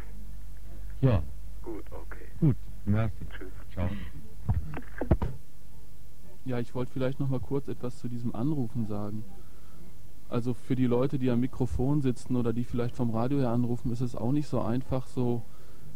Ja, 1.02 1.22
Gut, 1.64 1.84
okay. 1.92 2.26
gut. 2.40 2.56
Merci. 2.86 3.26
Tschüss. 3.30 3.52
Ciao. 3.74 3.90
Ja, 6.46 6.60
ich 6.60 6.74
wollte 6.74 6.92
vielleicht 6.92 7.20
noch 7.20 7.30
mal 7.30 7.40
kurz 7.40 7.68
etwas 7.68 8.00
zu 8.00 8.08
diesem 8.08 8.34
Anrufen 8.34 8.88
sagen. 8.88 9.24
Also 10.30 10.54
für 10.54 10.76
die 10.76 10.86
Leute, 10.86 11.20
die 11.20 11.30
am 11.30 11.40
Mikrofon 11.42 12.02
sitzen 12.02 12.36
oder 12.36 12.54
die 12.54 12.64
vielleicht 12.64 12.96
vom 12.96 13.12
Radio 13.12 13.40
her 13.40 13.50
anrufen, 13.50 13.92
ist 13.92 14.02
es 14.02 14.16
auch 14.16 14.32
nicht 14.32 14.48
so 14.48 14.62
einfach, 14.62 15.08
so 15.08 15.44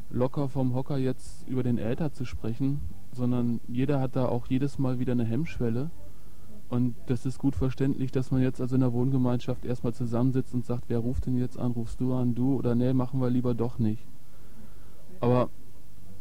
locker 0.09 0.49
vom 0.49 0.73
Hocker 0.73 0.97
jetzt 0.97 1.47
über 1.47 1.63
den 1.63 1.77
Äther 1.77 2.11
zu 2.13 2.25
sprechen, 2.25 2.81
sondern 3.11 3.61
jeder 3.67 3.99
hat 3.99 4.15
da 4.15 4.25
auch 4.27 4.47
jedes 4.47 4.77
Mal 4.79 4.99
wieder 4.99 5.13
eine 5.13 5.25
Hemmschwelle. 5.25 5.89
Und 6.73 6.95
das 7.05 7.27
ist 7.27 7.37
gut 7.37 7.55
verständlich, 7.55 8.11
dass 8.11 8.31
man 8.31 8.41
jetzt 8.41 8.59
also 8.59 8.73
in 8.73 8.81
der 8.81 8.93
Wohngemeinschaft 8.93 9.63
erstmal 9.63 9.93
zusammensitzt 9.93 10.55
und 10.55 10.65
sagt, 10.65 10.85
wer 10.87 10.97
ruft 10.97 11.27
denn 11.27 11.37
jetzt 11.37 11.59
an? 11.59 11.71
Rufst 11.71 12.01
du 12.01 12.15
an, 12.15 12.33
du 12.33 12.55
oder 12.55 12.73
nee, 12.73 12.93
machen 12.93 13.21
wir 13.21 13.29
lieber 13.29 13.53
doch 13.53 13.77
nicht. 13.77 14.03
Aber 15.19 15.51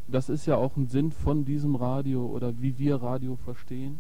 das 0.09 0.29
ist 0.29 0.45
ja 0.45 0.57
auch 0.57 0.77
ein 0.77 0.89
Sinn 0.89 1.11
von 1.11 1.47
diesem 1.47 1.75
Radio 1.75 2.27
oder 2.27 2.61
wie 2.61 2.77
wir 2.77 2.97
Radio 2.97 3.37
verstehen, 3.37 3.99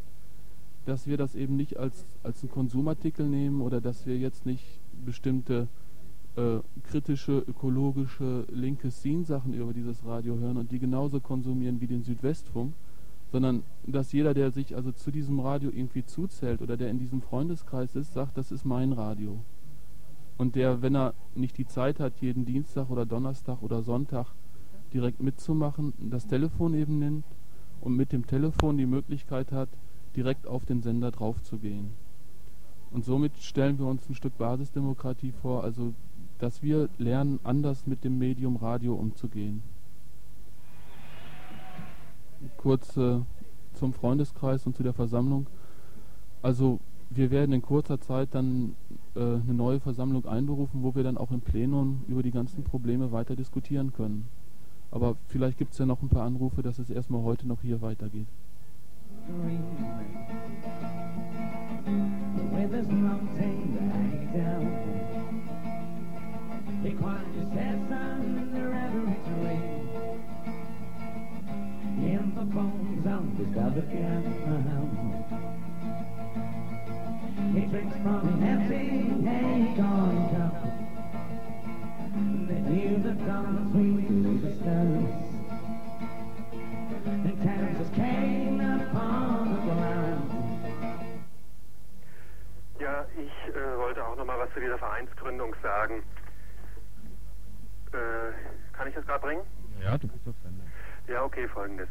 dass 0.84 1.06
wir 1.06 1.16
das 1.16 1.34
eben 1.36 1.56
nicht 1.56 1.78
als, 1.78 2.04
als 2.22 2.42
einen 2.42 2.52
Konsumartikel 2.52 3.26
nehmen 3.26 3.62
oder 3.62 3.80
dass 3.80 4.04
wir 4.04 4.18
jetzt 4.18 4.44
nicht 4.44 4.78
bestimmte 5.06 5.68
äh, 6.36 6.58
kritische, 6.82 7.38
ökologische, 7.48 8.44
linke 8.52 8.90
Scene-Sachen 8.90 9.54
über 9.54 9.72
dieses 9.72 10.04
Radio 10.04 10.36
hören 10.36 10.58
und 10.58 10.70
die 10.70 10.80
genauso 10.80 11.18
konsumieren 11.18 11.80
wie 11.80 11.86
den 11.86 12.02
Südwestfunk, 12.02 12.74
sondern 13.32 13.62
dass 13.86 14.12
jeder, 14.12 14.34
der 14.34 14.50
sich 14.50 14.76
also 14.76 14.92
zu 14.92 15.10
diesem 15.10 15.40
Radio 15.40 15.70
irgendwie 15.70 16.04
zuzählt 16.04 16.60
oder 16.60 16.76
der 16.76 16.90
in 16.90 16.98
diesem 16.98 17.22
Freundeskreis 17.22 17.96
ist, 17.96 18.12
sagt, 18.12 18.36
das 18.36 18.52
ist 18.52 18.66
mein 18.66 18.92
Radio. 18.92 19.40
Und 20.36 20.54
der, 20.54 20.82
wenn 20.82 20.94
er 20.94 21.14
nicht 21.34 21.56
die 21.56 21.66
Zeit 21.66 21.98
hat, 21.98 22.20
jeden 22.20 22.44
Dienstag 22.44 22.90
oder 22.90 23.06
Donnerstag 23.06 23.62
oder 23.62 23.82
Sonntag 23.82 24.26
direkt 24.92 25.22
mitzumachen, 25.22 25.94
das 25.98 26.26
Telefon 26.26 26.74
eben 26.74 26.98
nimmt 26.98 27.24
und 27.80 27.96
mit 27.96 28.12
dem 28.12 28.26
Telefon 28.26 28.76
die 28.76 28.86
Möglichkeit 28.86 29.50
hat, 29.50 29.70
direkt 30.14 30.46
auf 30.46 30.66
den 30.66 30.82
Sender 30.82 31.10
draufzugehen. 31.10 31.90
Und 32.90 33.06
somit 33.06 33.38
stellen 33.38 33.78
wir 33.78 33.86
uns 33.86 34.06
ein 34.10 34.14
Stück 34.14 34.36
Basisdemokratie 34.36 35.32
vor, 35.32 35.64
also 35.64 35.94
dass 36.38 36.62
wir 36.62 36.90
lernen, 36.98 37.40
anders 37.44 37.86
mit 37.86 38.04
dem 38.04 38.18
Medium 38.18 38.56
Radio 38.56 38.94
umzugehen. 38.94 39.62
Kurz 42.56 42.96
äh, 42.96 43.20
zum 43.74 43.92
Freundeskreis 43.92 44.66
und 44.66 44.76
zu 44.76 44.82
der 44.82 44.92
Versammlung. 44.92 45.46
Also 46.42 46.80
wir 47.10 47.30
werden 47.30 47.52
in 47.52 47.62
kurzer 47.62 48.00
Zeit 48.00 48.28
dann 48.32 48.74
äh, 49.14 49.20
eine 49.20 49.54
neue 49.54 49.80
Versammlung 49.80 50.26
einberufen, 50.26 50.82
wo 50.82 50.94
wir 50.94 51.04
dann 51.04 51.18
auch 51.18 51.30
im 51.30 51.40
Plenum 51.40 52.02
über 52.08 52.22
die 52.22 52.30
ganzen 52.30 52.64
Probleme 52.64 53.12
weiter 53.12 53.36
diskutieren 53.36 53.92
können. 53.92 54.28
Aber 54.90 55.16
vielleicht 55.28 55.58
gibt 55.58 55.72
es 55.72 55.78
ja 55.78 55.86
noch 55.86 56.02
ein 56.02 56.08
paar 56.08 56.24
Anrufe, 56.24 56.62
dass 56.62 56.78
es 56.78 56.90
erstmal 56.90 57.22
heute 57.22 57.48
noch 57.48 57.62
hier 57.62 57.80
weitergeht. 57.80 58.26
With 62.52 62.70
his 62.70 62.88
mountain 62.88 63.78
hang 63.92 64.32
down. 64.32 64.66
He 66.82 66.92
climbed 66.92 67.34
his 67.34 67.48
of 73.32 73.38
his 73.38 73.48
velvet 73.54 73.88
gown. 73.90 74.22
He 77.54 77.60
drinks 77.66 77.96
from 78.02 78.28
an 78.28 78.42
empty 78.42 79.08
acorn 79.28 80.28
cup. 80.36 80.54
The 82.48 82.58
dew 82.68 82.92
that 83.04 83.18
comes 83.26 83.72
sweet 83.72 84.08
the 84.42 84.52
stars. 84.60 85.12
And 87.04 87.36
Kansas 87.42 87.90
came 87.94 88.60
upon 88.60 89.54
the 89.54 89.60
ground. 89.64 90.28
Ja, 92.80 93.06
ich 93.16 93.54
äh, 93.54 93.78
wollte 93.78 94.04
auch 94.04 94.16
noch 94.16 94.26
mal 94.26 94.38
was 94.38 94.52
zu 94.52 94.60
dieser 94.60 94.78
Vereinsgründung 94.78 95.54
sagen. 95.62 96.02
Kann 98.72 98.88
ich 98.88 98.94
das 98.94 99.06
gerade 99.06 99.20
bringen? 99.20 99.42
Ja, 99.82 99.96
du 99.98 100.08
bist 100.08 100.26
auf 100.26 100.34
Sender. 100.42 100.64
Ja, 101.08 101.24
okay, 101.24 101.46
folgendes. 101.48 101.88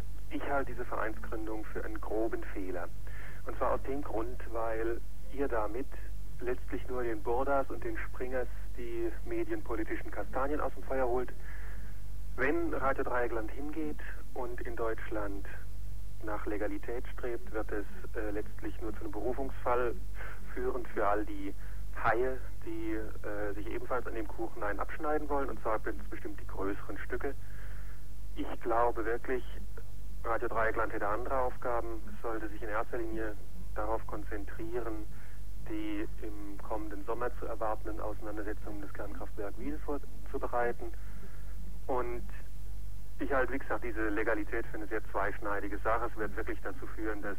Halte 0.52 0.74
diese 0.74 0.86
Vereinsgründung 0.86 1.64
für 1.66 1.84
einen 1.86 2.00
groben 2.02 2.44
Fehler. 2.54 2.88
Und 3.46 3.58
zwar 3.58 3.72
aus 3.74 3.84
dem 3.84 4.02
Grund, 4.02 4.38
weil 4.52 5.00
ihr 5.34 5.48
damit 5.48 5.88
letztlich 6.42 6.86
nur 6.88 7.04
den 7.04 7.22
Burdas 7.24 7.70
und 7.70 7.84
den 7.84 7.98
Springers 7.98 8.48
die 8.78 9.12
medienpolitischen 9.26 10.12
Kastanien 10.12 10.60
aus 10.60 10.74
dem 10.74 10.84
Feuer 10.84 11.08
holt. 11.08 11.32
Wenn 12.36 12.74
Radio 12.74 13.04
Dreieckland 13.04 13.52
hingeht 13.52 14.00
und 14.34 14.62
in 14.62 14.76
Deutschland 14.76 15.48
nach 16.24 16.46
Legalität 16.46 17.08
strebt, 17.14 17.52
wird 17.52 17.72
es 17.72 17.86
äh, 18.16 18.32
letztlich 18.32 18.80
nur 18.82 18.94
zu 18.94 19.02
einem 19.02 19.12
Berufungsfall 19.12 19.96
führen 20.54 20.86
für 20.88 21.08
all 21.08 21.26
die 21.26 21.54
Haie, 22.04 22.38
die 22.66 22.94
äh, 23.28 23.54
sich 23.54 23.68
ebenfalls 23.68 24.06
an 24.08 24.16
dem 24.16 24.28
Kuchen 24.28 24.64
einen 24.64 24.80
abschneiden 24.80 25.30
wollen, 25.30 25.50
und 25.50 25.62
zwar 25.62 25.80
bestimmt 25.80 26.40
die 26.40 26.48
größeren 26.48 26.98
Stücke. 27.00 27.34
Ich 28.36 28.62
glaube 28.62 29.06
wirklich, 29.06 29.44
Radio 30.24 30.48
Dreieckland 30.48 30.94
hätte 30.94 31.08
andere 31.08 31.38
Aufgaben, 31.40 32.02
sollte 32.22 32.48
sich 32.50 32.62
in 32.62 32.70
erster 32.70 32.98
Linie 32.98 33.36
darauf 33.76 34.06
konzentrieren, 34.08 35.06
die 35.70 36.08
im 36.22 36.58
kommenden 36.68 37.04
Sommer 37.06 37.30
zu 37.40 37.46
erwartenden 37.46 38.00
Auseinandersetzungen 38.00 38.82
des 38.82 38.94
Kernkraftwerks 38.94 39.58
Wiel 39.58 39.80
vorzubereiten. 39.80 40.92
Und 41.88 42.24
ich 43.20 43.32
halte, 43.32 43.54
wie 43.54 43.60
gesagt, 43.60 43.84
diese 43.84 44.10
Legalität 44.10 44.66
für 44.68 44.78
eine 44.78 44.88
sehr 44.88 45.04
zweischneidige 45.12 45.78
Sache. 45.80 46.10
Es 46.12 46.18
wird 46.18 46.36
wirklich 46.36 46.60
dazu 46.62 46.88
führen, 46.88 47.22
dass 47.22 47.38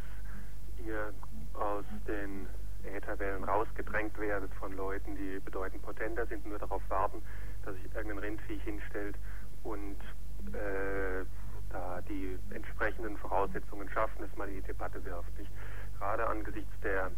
ihr 0.85 1.13
aus 1.55 1.85
den 2.07 2.47
Ätherwellen 2.85 3.45
rausgedrängt 3.45 4.19
werdet 4.19 4.53
von 4.55 4.73
Leuten, 4.77 5.17
die 5.17 5.39
bedeutend 5.41 5.83
potenter 5.83 6.27
sind, 6.27 6.47
nur 6.47 6.59
darauf 6.59 6.83
warten, 6.89 7.23
dass 7.65 7.75
sich 7.75 7.85
irgendein 7.95 8.19
Rindviech 8.19 8.63
hinstellt 8.63 9.17
und 9.63 9.97
äh, 10.53 11.25
da 11.71 12.01
die 12.09 12.39
entsprechenden 12.51 13.17
Voraussetzungen 13.53 13.89
schaffen, 13.91 14.23
dass 14.23 14.37
man 14.37 14.49
die 14.51 14.63
Debatte 14.63 15.05
wirft. 15.05 15.39
Nicht? 15.39 15.51
Gerade 15.99 16.27
angesichts 16.27 16.73
der 16.83 17.11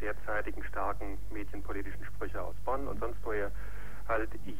derzeitigen 0.00 0.62
starken 0.64 1.18
medienpolitischen 1.30 2.04
Sprüche 2.04 2.42
aus 2.42 2.54
Bonn 2.64 2.88
und 2.88 2.98
sonst 2.98 3.18
woher 3.22 3.50
halte 4.08 4.36
ich 4.44 4.58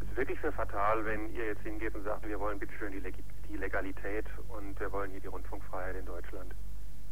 es 0.00 0.16
wirklich 0.16 0.38
für 0.40 0.52
fatal, 0.52 1.04
wenn 1.04 1.32
ihr 1.32 1.46
jetzt 1.46 1.62
hingeht 1.62 1.94
und 1.94 2.04
sagt, 2.04 2.26
wir 2.26 2.38
wollen 2.38 2.58
bitteschön 2.58 2.92
die, 2.92 2.98
Leg 2.98 3.14
die 3.48 3.56
Legalität 3.56 4.26
und 4.48 4.78
wir 4.78 4.90
wollen 4.92 5.10
hier 5.10 5.20
die 5.20 5.26
Rundfunkfreiheit 5.26 5.96
in 5.96 6.06
Deutschland. 6.06 6.54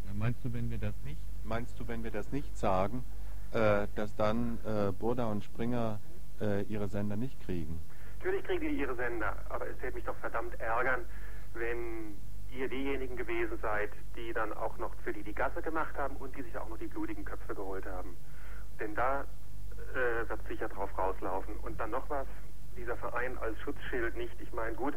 Ja, 0.04 0.12
meinst 0.14 0.44
du, 0.44 0.52
wenn 0.52 0.70
wir 0.70 0.78
das 0.78 0.94
nicht? 1.04 1.20
Meinst 1.44 1.78
du, 1.78 1.88
wenn 1.88 2.04
wir 2.04 2.10
das 2.10 2.32
nicht 2.32 2.56
sagen, 2.56 3.04
äh, 3.52 3.86
dass 3.94 4.14
dann 4.16 4.58
äh, 4.64 4.92
Burda 4.92 5.26
und 5.26 5.44
Springer 5.44 6.00
äh, 6.40 6.62
ihre 6.62 6.88
Sender 6.88 7.16
nicht 7.16 7.40
kriegen? 7.40 7.80
Natürlich 8.18 8.44
kriegen 8.44 8.60
die 8.60 8.80
ihre 8.80 8.94
Sender, 8.96 9.36
aber 9.48 9.68
es 9.68 9.80
wird 9.80 9.94
mich 9.94 10.04
doch 10.04 10.16
verdammt 10.16 10.58
ärgern, 10.60 11.04
wenn 11.54 12.16
ihr 12.52 12.68
diejenigen 12.68 13.16
gewesen 13.16 13.58
seid, 13.60 13.90
die 14.16 14.32
dann 14.32 14.52
auch 14.52 14.76
noch 14.78 14.94
für 15.04 15.12
die 15.12 15.22
die 15.22 15.34
Gasse 15.34 15.62
gemacht 15.62 15.96
haben 15.96 16.16
und 16.16 16.36
die 16.36 16.42
sich 16.42 16.56
auch 16.56 16.68
noch 16.68 16.78
die 16.78 16.86
blutigen 16.86 17.24
Köpfe 17.24 17.54
geholt 17.54 17.86
haben. 17.86 18.16
Denn 18.80 18.94
da 18.94 19.24
äh, 19.94 20.28
wird 20.28 20.46
sicher 20.48 20.68
drauf 20.68 20.90
rauslaufen. 20.96 21.56
Und 21.56 21.78
dann 21.80 21.90
noch 21.90 22.08
was, 22.08 22.26
dieser 22.76 22.96
Verein 22.96 23.36
als 23.38 23.58
Schutzschild 23.60 24.16
nicht. 24.16 24.40
Ich 24.40 24.52
meine, 24.52 24.74
gut, 24.74 24.94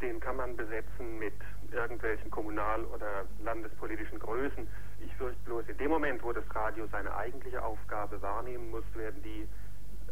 den 0.00 0.20
kann 0.20 0.36
man 0.36 0.56
besetzen 0.56 1.18
mit 1.18 1.34
irgendwelchen 1.72 2.30
kommunal- 2.30 2.84
oder 2.84 3.24
landespolitischen 3.42 4.18
Größen. 4.18 4.66
Ich 5.00 5.14
fürchte 5.16 5.40
bloß, 5.44 5.68
in 5.68 5.76
dem 5.78 5.90
Moment, 5.90 6.22
wo 6.22 6.32
das 6.32 6.44
Radio 6.54 6.86
seine 6.86 7.14
eigentliche 7.14 7.62
Aufgabe 7.62 8.20
wahrnehmen 8.22 8.70
muss, 8.70 8.84
werden 8.94 9.22
die 9.22 9.42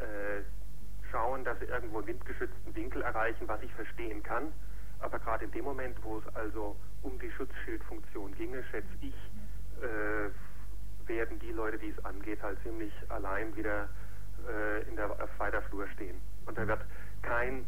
äh, 0.01 0.43
schauen, 1.11 1.45
dass 1.45 1.59
sie 1.59 1.67
irgendwo 1.67 1.99
einen 1.99 2.07
windgeschützten 2.07 2.75
Winkel 2.75 3.03
erreichen, 3.03 3.49
was 3.49 3.63
ich 3.63 3.73
verstehen 3.75 4.23
kann. 4.23 4.53
Aber 5.01 5.19
gerade 5.19 5.45
in 5.45 5.51
dem 5.53 5.65
Moment, 5.65 5.97
wo 6.03 6.19
es 6.19 6.35
also 6.35 6.77
um 7.03 7.19
die 7.19 7.31
Schutzschildfunktion 7.31 8.35
ginge, 8.35 8.63
schätze 8.65 8.89
ich, 9.01 9.15
äh, 9.83 10.31
werden 11.09 11.39
die 11.39 11.53
Leute, 11.53 11.79
die 11.79 11.91
es 11.97 12.05
angeht, 12.05 12.43
halt 12.43 12.61
ziemlich 12.63 12.93
allein 13.09 13.55
wieder 13.57 13.89
äh, 14.49 14.83
in 14.89 14.97
der 14.97 15.11
auf 15.11 15.39
weiter 15.39 15.63
Flur 15.63 15.89
stehen. 15.89 16.21
Und 16.47 16.59
da 16.59 16.67
wird 16.67 16.81
kein 17.23 17.67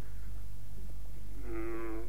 mh, 1.45 1.49
hm, 1.49 2.03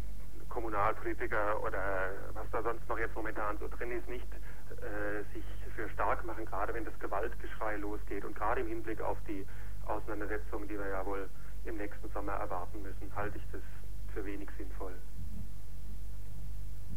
Kommunalpolitiker 0.49 1.63
oder 1.63 2.11
was 2.33 2.49
da 2.51 2.61
sonst 2.61 2.87
noch 2.89 2.99
jetzt 2.99 3.15
momentan 3.15 3.57
so 3.57 3.67
drin 3.67 3.91
ist, 3.91 4.07
nicht 4.09 4.27
äh, 4.81 5.23
sich 5.33 5.45
für 5.75 5.89
stark 5.89 6.25
machen, 6.25 6.45
gerade 6.45 6.73
wenn 6.73 6.83
das 6.83 6.97
Gewaltgeschrei 6.99 7.77
losgeht 7.77 8.25
und 8.25 8.35
gerade 8.35 8.61
im 8.61 8.67
Hinblick 8.67 9.01
auf 9.01 9.17
die 9.27 9.45
Auseinandersetzungen, 9.85 10.67
die 10.67 10.77
wir 10.77 10.87
ja 10.87 11.05
wohl 11.05 11.29
im 11.65 11.77
nächsten 11.77 12.09
Sommer 12.09 12.33
erwarten 12.33 12.81
müssen, 12.81 13.11
halte 13.15 13.37
ich 13.37 13.43
das 13.51 13.61
für 14.13 14.25
wenig 14.25 14.49
sinnvoll. 14.57 14.93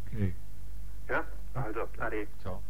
Okay. 0.07 0.33
Ja, 1.09 1.25
also, 1.53 1.87
ade. 1.99 2.27
Ciao. 2.41 2.61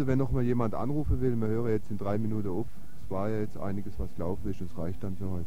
Also 0.00 0.08
wenn 0.08 0.18
noch 0.18 0.32
mal 0.32 0.42
jemand 0.42 0.74
anrufen 0.74 1.20
will, 1.20 1.36
wir 1.36 1.48
hören 1.48 1.72
jetzt 1.72 1.90
in 1.90 1.98
drei 1.98 2.16
Minuten 2.16 2.48
auf. 2.48 2.66
Es 3.04 3.10
war 3.10 3.28
ja 3.28 3.40
jetzt 3.40 3.58
einiges, 3.58 3.98
was 3.98 4.08
gelaufen 4.14 4.50
ist. 4.50 4.62
Es 4.62 4.78
reicht 4.78 5.04
dann 5.04 5.14
für 5.14 5.28
heute. 5.28 5.44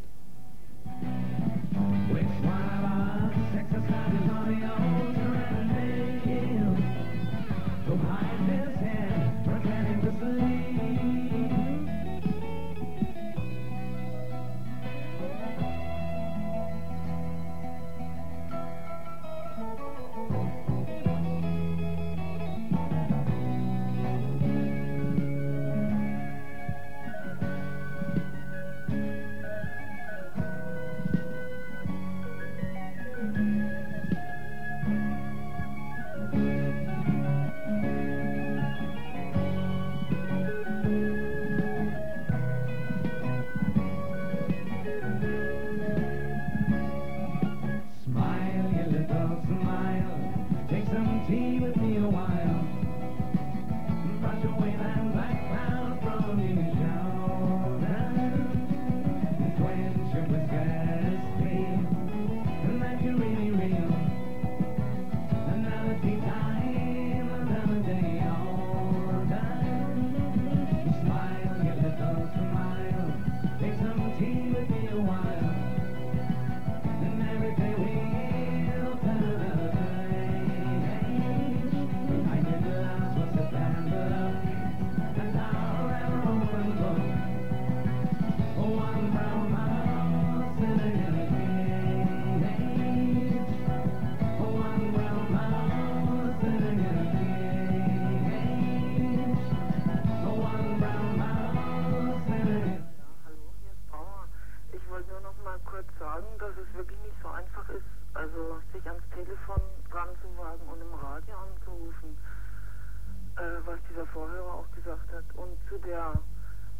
Zu 115.67 115.77
der 115.79 116.13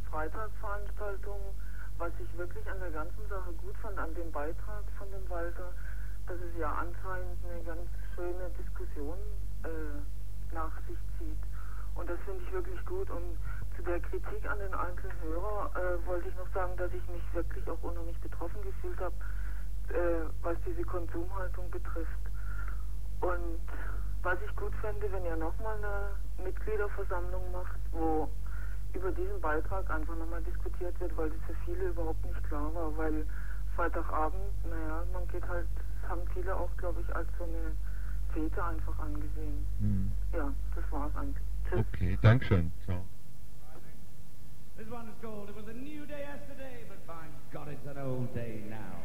Freitagsveranstaltung, 0.10 1.40
was 1.98 2.12
ich 2.20 2.38
wirklich 2.38 2.70
an 2.70 2.80
der 2.80 2.92
ganzen 2.92 3.28
Sache 3.30 3.52
gut 3.54 3.76
fand, 3.78 3.98
an 3.98 4.14
dem 4.16 4.32
Beitrag 4.32 4.84
von 4.98 5.10
dem 5.12 5.28
Walter, 5.30 5.74
dass 6.28 6.38
es 6.38 6.58
ja 6.58 6.72
anscheinend 6.72 7.38
eine 7.44 7.64
ganz 7.64 7.90
schöne 8.16 8.50
Diskussion 8.58 9.18
äh, 9.64 10.54
nach 10.54 10.72
sich 10.88 10.98
zieht. 11.18 11.40
Und 11.96 12.10
das 12.10 12.20
finde 12.26 12.44
ich 12.44 12.54
wirklich 12.54 12.86
gut. 12.86 13.10
Und 13.10 13.38
zu 13.76 13.84
der 13.84 14.00
Kritik 14.00 14.50
an 14.50 14.60
den 14.60 14.74
einzelnen 14.74 15.20
Hörer 15.22 15.72
äh, 15.76 16.06
wollte 16.06 16.30
ich 16.30 16.36
noch 16.36 16.52
sagen, 16.54 16.76
dass 16.78 16.92
ich 16.94 17.08
mich 17.08 17.24
wirklich 17.34 17.68
auch 17.70 17.82
unheimlich 17.82 18.20
betroffen 18.22 18.62
gefühlt 18.62 19.00
habe, 19.00 19.16
äh, 19.90 20.30
was 20.42 20.58
diese 20.66 20.84
Konsumhaltung 20.84 21.70
betrifft. 21.72 22.24
Und 23.22 23.60
was 24.22 24.38
ich 24.42 24.56
gut 24.56 24.74
fände, 24.76 25.12
wenn 25.12 25.26
ihr 25.26 25.36
nochmal 25.36 25.78
eine 25.78 26.46
Mitgliederversammlung 26.46 27.52
macht, 27.52 27.80
wo 27.92 28.30
über 28.94 29.12
diesen 29.12 29.40
Beitrag 29.42 29.90
einfach 29.90 30.16
nochmal 30.16 30.42
diskutiert 30.44 31.00
wird, 31.00 31.16
weil 31.18 31.30
das 31.30 31.40
für 31.48 31.56
viele 31.66 31.90
überhaupt 31.90 32.24
nicht 32.26 32.44
klar 32.44 32.74
war, 32.74 32.96
weil 32.98 33.26
Freitagabend, 33.76 34.54
naja, 34.70 35.04
man 35.12 35.28
geht 35.28 35.48
halt, 35.48 35.68
das 35.76 36.10
haben 36.10 36.22
viele 36.34 36.56
auch, 36.56 36.70
glaube 36.78 37.02
ich, 37.02 37.16
als 37.16 37.28
so 37.38 37.44
eine 37.44 37.76
Fete 38.34 38.64
einfach 38.64 38.98
angesehen. 39.00 39.66
Hm. 39.80 40.12
Ja, 40.34 40.54
das 40.76 40.92
war's 40.92 41.16
eigentlich. 41.16 41.44
Tschüss. 41.70 41.86
Okay, 41.94 42.18
Dankeschön. 42.22 42.72
Ciao. 42.86 43.06
This 44.76 44.90
one 44.90 45.08
is 45.08 45.14
called 45.22 45.50
It 45.50 45.56
Was 45.56 45.68
a 45.68 45.74
New 45.74 46.06
Day 46.08 46.26
Yesterday, 46.26 46.84
but 46.88 47.06
by 47.06 47.30
God, 47.52 47.68
it's 47.70 47.86
an 47.86 47.98
old 47.98 48.34
day 48.34 48.64
now. 48.70 49.03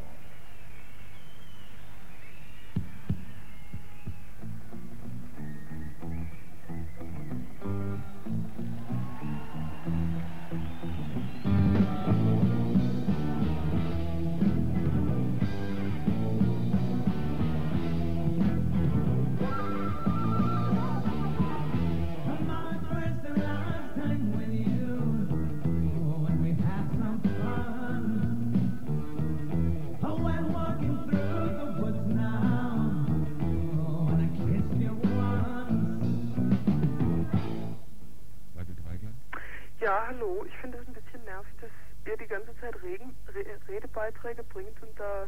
Nervig, 41.29 41.53
dass 41.61 41.69
ihr 42.07 42.17
die 42.17 42.27
ganze 42.27 42.55
Zeit 42.59 42.81
Regen, 42.81 43.15
Re 43.33 43.45
Redebeiträge 43.67 44.43
bringt 44.43 44.81
und 44.81 44.99
da 44.99 45.27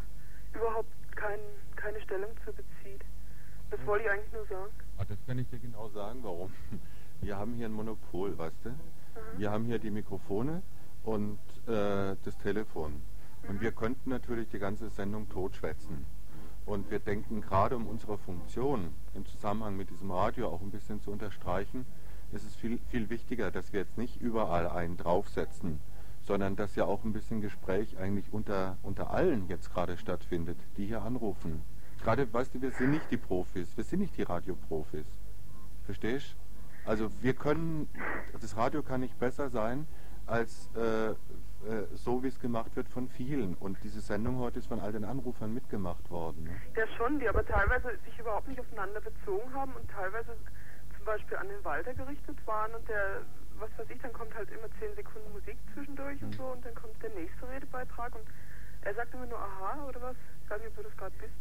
überhaupt 0.53 0.89
kein, 1.15 1.39
keine 1.75 2.01
Stellung 2.01 2.31
zu 2.43 2.51
bezieht. 2.51 3.03
Das 3.69 3.79
wollte 3.85 4.05
ich 4.05 4.11
eigentlich 4.11 4.33
nur 4.33 4.45
sagen. 4.47 4.73
Ah, 4.97 5.05
das 5.07 5.17
kann 5.25 5.37
ich 5.39 5.47
dir 5.49 5.59
genau 5.59 5.89
sagen, 5.89 6.19
warum. 6.23 6.51
Wir 7.21 7.37
haben 7.37 7.53
hier 7.53 7.67
ein 7.67 7.73
Monopol, 7.73 8.35
weißt 8.35 8.65
du? 8.65 8.75
Wir 9.37 9.51
haben 9.51 9.65
hier 9.65 9.77
die 9.77 9.91
Mikrofone 9.91 10.63
und 11.03 11.39
äh, 11.67 12.15
das 12.23 12.37
Telefon. 12.41 12.99
Und 13.47 13.61
wir 13.61 13.71
könnten 13.71 14.09
natürlich 14.09 14.49
die 14.49 14.57
ganze 14.57 14.89
Sendung 14.89 15.29
totschwätzen. 15.29 16.05
Und 16.65 16.89
wir 16.89 16.97
denken 16.97 17.41
gerade 17.41 17.75
um 17.75 17.85
unsere 17.85 18.17
Funktion 18.17 18.93
im 19.13 19.25
Zusammenhang 19.27 19.77
mit 19.77 19.91
diesem 19.91 20.09
Radio 20.09 20.47
auch 20.47 20.61
ein 20.61 20.71
bisschen 20.71 20.99
zu 21.01 21.11
unterstreichen, 21.11 21.85
ist 22.31 22.45
es 22.45 22.55
viel, 22.55 22.79
viel 22.89 23.09
wichtiger, 23.09 23.51
dass 23.51 23.73
wir 23.73 23.81
jetzt 23.81 23.97
nicht 23.97 24.19
überall 24.19 24.67
einen 24.67 24.97
draufsetzen, 24.97 25.79
sondern 26.23 26.55
dass 26.55 26.75
ja 26.75 26.85
auch 26.85 27.03
ein 27.03 27.13
bisschen 27.13 27.41
Gespräch 27.41 27.97
eigentlich 27.97 28.31
unter, 28.31 28.77
unter 28.83 29.11
allen 29.11 29.47
jetzt 29.47 29.73
gerade 29.73 29.97
stattfindet, 29.97 30.57
die 30.77 30.85
hier 30.85 31.01
anrufen. 31.01 31.63
Gerade, 32.03 32.31
weißt 32.31 32.55
du, 32.55 32.61
wir 32.61 32.71
sind 32.71 32.91
nicht 32.91 33.11
die 33.11 33.17
Profis, 33.17 33.75
wir 33.75 33.83
sind 33.83 33.99
nicht 33.99 34.17
die 34.17 34.23
Radioprofis. 34.23 35.05
Verstehst? 35.85 36.35
Also 36.85 37.09
wir 37.21 37.33
können, 37.33 37.87
das 38.39 38.57
Radio 38.57 38.81
kann 38.81 39.01
nicht 39.01 39.19
besser 39.19 39.49
sein, 39.49 39.87
als 40.25 40.69
äh, 40.75 41.11
äh, 41.11 41.15
so 41.93 42.23
wie 42.23 42.27
es 42.27 42.39
gemacht 42.39 42.75
wird 42.75 42.87
von 42.87 43.07
vielen. 43.07 43.53
Und 43.55 43.77
diese 43.83 44.01
Sendung 44.01 44.39
heute 44.39 44.59
ist 44.59 44.67
von 44.67 44.79
all 44.79 44.91
den 44.91 45.05
Anrufern 45.05 45.53
mitgemacht 45.53 46.09
worden. 46.09 46.43
Ne? 46.45 46.51
Ja, 46.75 46.87
schon, 46.97 47.19
die 47.19 47.29
aber 47.29 47.45
teilweise 47.45 47.89
sich 48.05 48.17
überhaupt 48.17 48.47
nicht 48.47 48.59
aufeinander 48.59 49.01
bezogen 49.01 49.53
haben 49.53 49.73
und 49.73 49.89
teilweise 49.89 50.35
zum 50.95 51.05
Beispiel 51.05 51.37
an 51.37 51.47
den 51.49 51.63
Walter 51.63 51.93
gerichtet 51.93 52.37
waren 52.45 52.73
und 52.73 52.87
der, 52.87 53.21
was 53.61 53.69
weiß 53.77 53.89
ich, 53.89 54.01
dann 54.01 54.11
kommt 54.13 54.33
halt 54.35 54.49
immer 54.49 54.67
10 54.79 54.95
Sekunden 54.95 55.31
Musik 55.31 55.57
zwischendurch 55.73 56.21
und 56.23 56.35
so 56.35 56.43
und 56.43 56.65
dann 56.65 56.73
kommt 56.75 57.01
der 57.01 57.11
nächste 57.11 57.47
Redebeitrag 57.47 58.15
und 58.15 58.23
er 58.81 58.95
sagt 58.95 59.13
immer 59.13 59.27
nur 59.27 59.39
Aha 59.39 59.85
oder 59.87 60.01
was? 60.01 60.15
Ich 60.43 60.49
weiß 60.49 60.59
nicht, 60.59 60.69
ob 60.69 60.75
du 60.77 60.83
das 60.83 60.97
gerade 60.97 61.15
bist. 61.19 61.33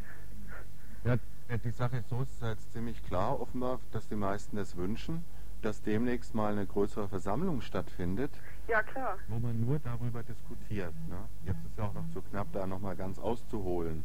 Ja, 1.04 1.14
äh, 1.48 1.58
die 1.58 1.70
Sache 1.70 1.96
ist 1.96 2.08
so, 2.10 2.20
es 2.22 2.30
ist 2.30 2.42
jetzt 2.42 2.72
ziemlich 2.72 3.02
klar 3.06 3.40
offenbar, 3.40 3.80
dass 3.92 4.06
die 4.08 4.16
meisten 4.16 4.58
es 4.58 4.76
wünschen, 4.76 5.24
dass 5.62 5.82
demnächst 5.82 6.34
mal 6.34 6.52
eine 6.52 6.66
größere 6.66 7.08
Versammlung 7.08 7.62
stattfindet, 7.62 8.30
Ja, 8.68 8.82
klar. 8.82 9.16
wo 9.28 9.38
man 9.38 9.58
nur 9.60 9.78
darüber 9.78 10.22
diskutiert. 10.22 10.92
Ne? 11.08 11.16
Jetzt 11.44 11.64
ist 11.64 11.78
ja 11.78 11.84
auch 11.84 11.94
noch 11.94 12.08
zu 12.12 12.20
knapp, 12.22 12.48
da 12.52 12.66
nochmal 12.66 12.96
ganz 12.96 13.18
auszuholen. 13.18 14.04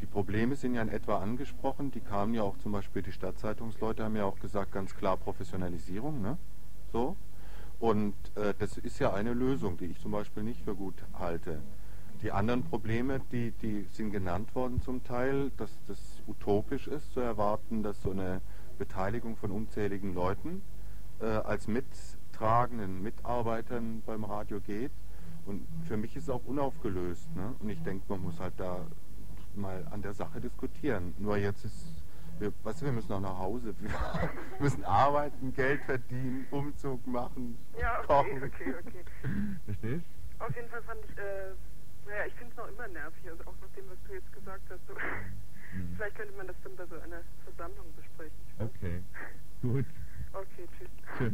Die 0.00 0.06
Probleme 0.06 0.56
sind 0.56 0.74
ja 0.74 0.82
in 0.82 0.88
etwa 0.90 1.18
angesprochen, 1.22 1.90
die 1.90 2.00
kamen 2.00 2.34
ja 2.34 2.42
auch 2.42 2.58
zum 2.58 2.72
Beispiel, 2.72 3.00
die 3.02 3.12
Stadtzeitungsleute 3.12 4.04
haben 4.04 4.16
ja 4.16 4.24
auch 4.24 4.38
gesagt, 4.38 4.72
ganz 4.72 4.94
klar 4.94 5.16
Professionalisierung, 5.16 6.20
ne? 6.20 6.36
So. 6.92 7.16
Und 7.78 8.14
äh, 8.36 8.54
das 8.58 8.78
ist 8.78 8.98
ja 8.98 9.12
eine 9.12 9.34
Lösung, 9.34 9.76
die 9.76 9.86
ich 9.86 10.00
zum 10.00 10.12
Beispiel 10.12 10.42
nicht 10.42 10.62
für 10.62 10.74
gut 10.74 10.94
halte. 11.18 11.60
Die 12.22 12.32
anderen 12.32 12.62
Probleme, 12.62 13.20
die, 13.32 13.50
die 13.50 13.86
sind 13.92 14.10
genannt 14.10 14.54
worden 14.54 14.80
zum 14.80 15.04
Teil, 15.04 15.50
dass 15.56 15.70
das 15.86 15.98
utopisch 16.26 16.86
ist 16.88 17.12
zu 17.12 17.20
erwarten, 17.20 17.82
dass 17.82 18.00
so 18.02 18.12
eine 18.12 18.40
Beteiligung 18.78 19.36
von 19.36 19.50
unzähligen 19.50 20.14
Leuten 20.14 20.62
äh, 21.20 21.26
als 21.26 21.68
mittragenden 21.68 23.02
Mitarbeitern 23.02 24.02
beim 24.06 24.24
Radio 24.24 24.60
geht. 24.60 24.92
Und 25.46 25.66
für 25.86 25.96
mich 25.96 26.16
ist 26.16 26.24
es 26.24 26.30
auch 26.30 26.44
unaufgelöst. 26.46 27.28
Ne? 27.36 27.54
Und 27.58 27.68
ich 27.68 27.82
denke, 27.82 28.04
man 28.08 28.22
muss 28.22 28.40
halt 28.40 28.54
da 28.56 28.80
mal 29.54 29.86
an 29.90 30.02
der 30.02 30.14
Sache 30.14 30.40
diskutieren. 30.40 31.14
Nur 31.18 31.36
jetzt 31.36 31.64
ist, 31.64 32.03
wir, 32.38 32.52
weißt 32.62 32.80
du, 32.82 32.84
wir 32.86 32.92
müssen 32.92 33.12
auch 33.12 33.20
nach 33.20 33.38
Hause. 33.38 33.74
Wir 33.80 33.90
müssen 34.70 34.84
arbeiten, 34.84 35.52
Geld 35.54 35.82
verdienen, 35.82 36.46
Umzug 36.50 37.04
machen, 37.06 37.58
Ja, 37.78 37.98
okay, 38.00 38.06
kochen. 38.06 38.42
okay, 38.44 38.74
okay. 38.86 39.04
Verstehst? 39.66 40.04
Auf 40.38 40.54
jeden 40.56 40.68
Fall 40.68 40.82
fand 40.82 41.00
ich, 41.04 41.18
äh, 41.18 41.54
naja, 42.06 42.24
ich 42.26 42.34
finde 42.34 42.52
es 42.52 42.56
noch 42.56 42.68
immer 42.68 42.88
nervig, 42.88 43.30
also 43.30 43.42
auch 43.42 43.54
nach 43.60 43.68
dem, 43.76 43.84
was 43.90 43.98
du 44.06 44.14
jetzt 44.14 44.32
gesagt 44.32 44.62
hast. 44.70 44.80
So. 44.86 44.94
Mhm. 44.94 45.96
Vielleicht 45.96 46.16
könnte 46.16 46.36
man 46.36 46.46
das 46.46 46.56
dann 46.62 46.76
bei 46.76 46.86
so 46.86 46.94
einer 47.00 47.20
Versammlung 47.44 47.86
besprechen. 47.96 48.36
Okay, 48.58 49.02
gut. 49.62 49.86
Okay, 50.32 50.68
tschüss. 50.78 50.88
Tschüss. 51.18 51.32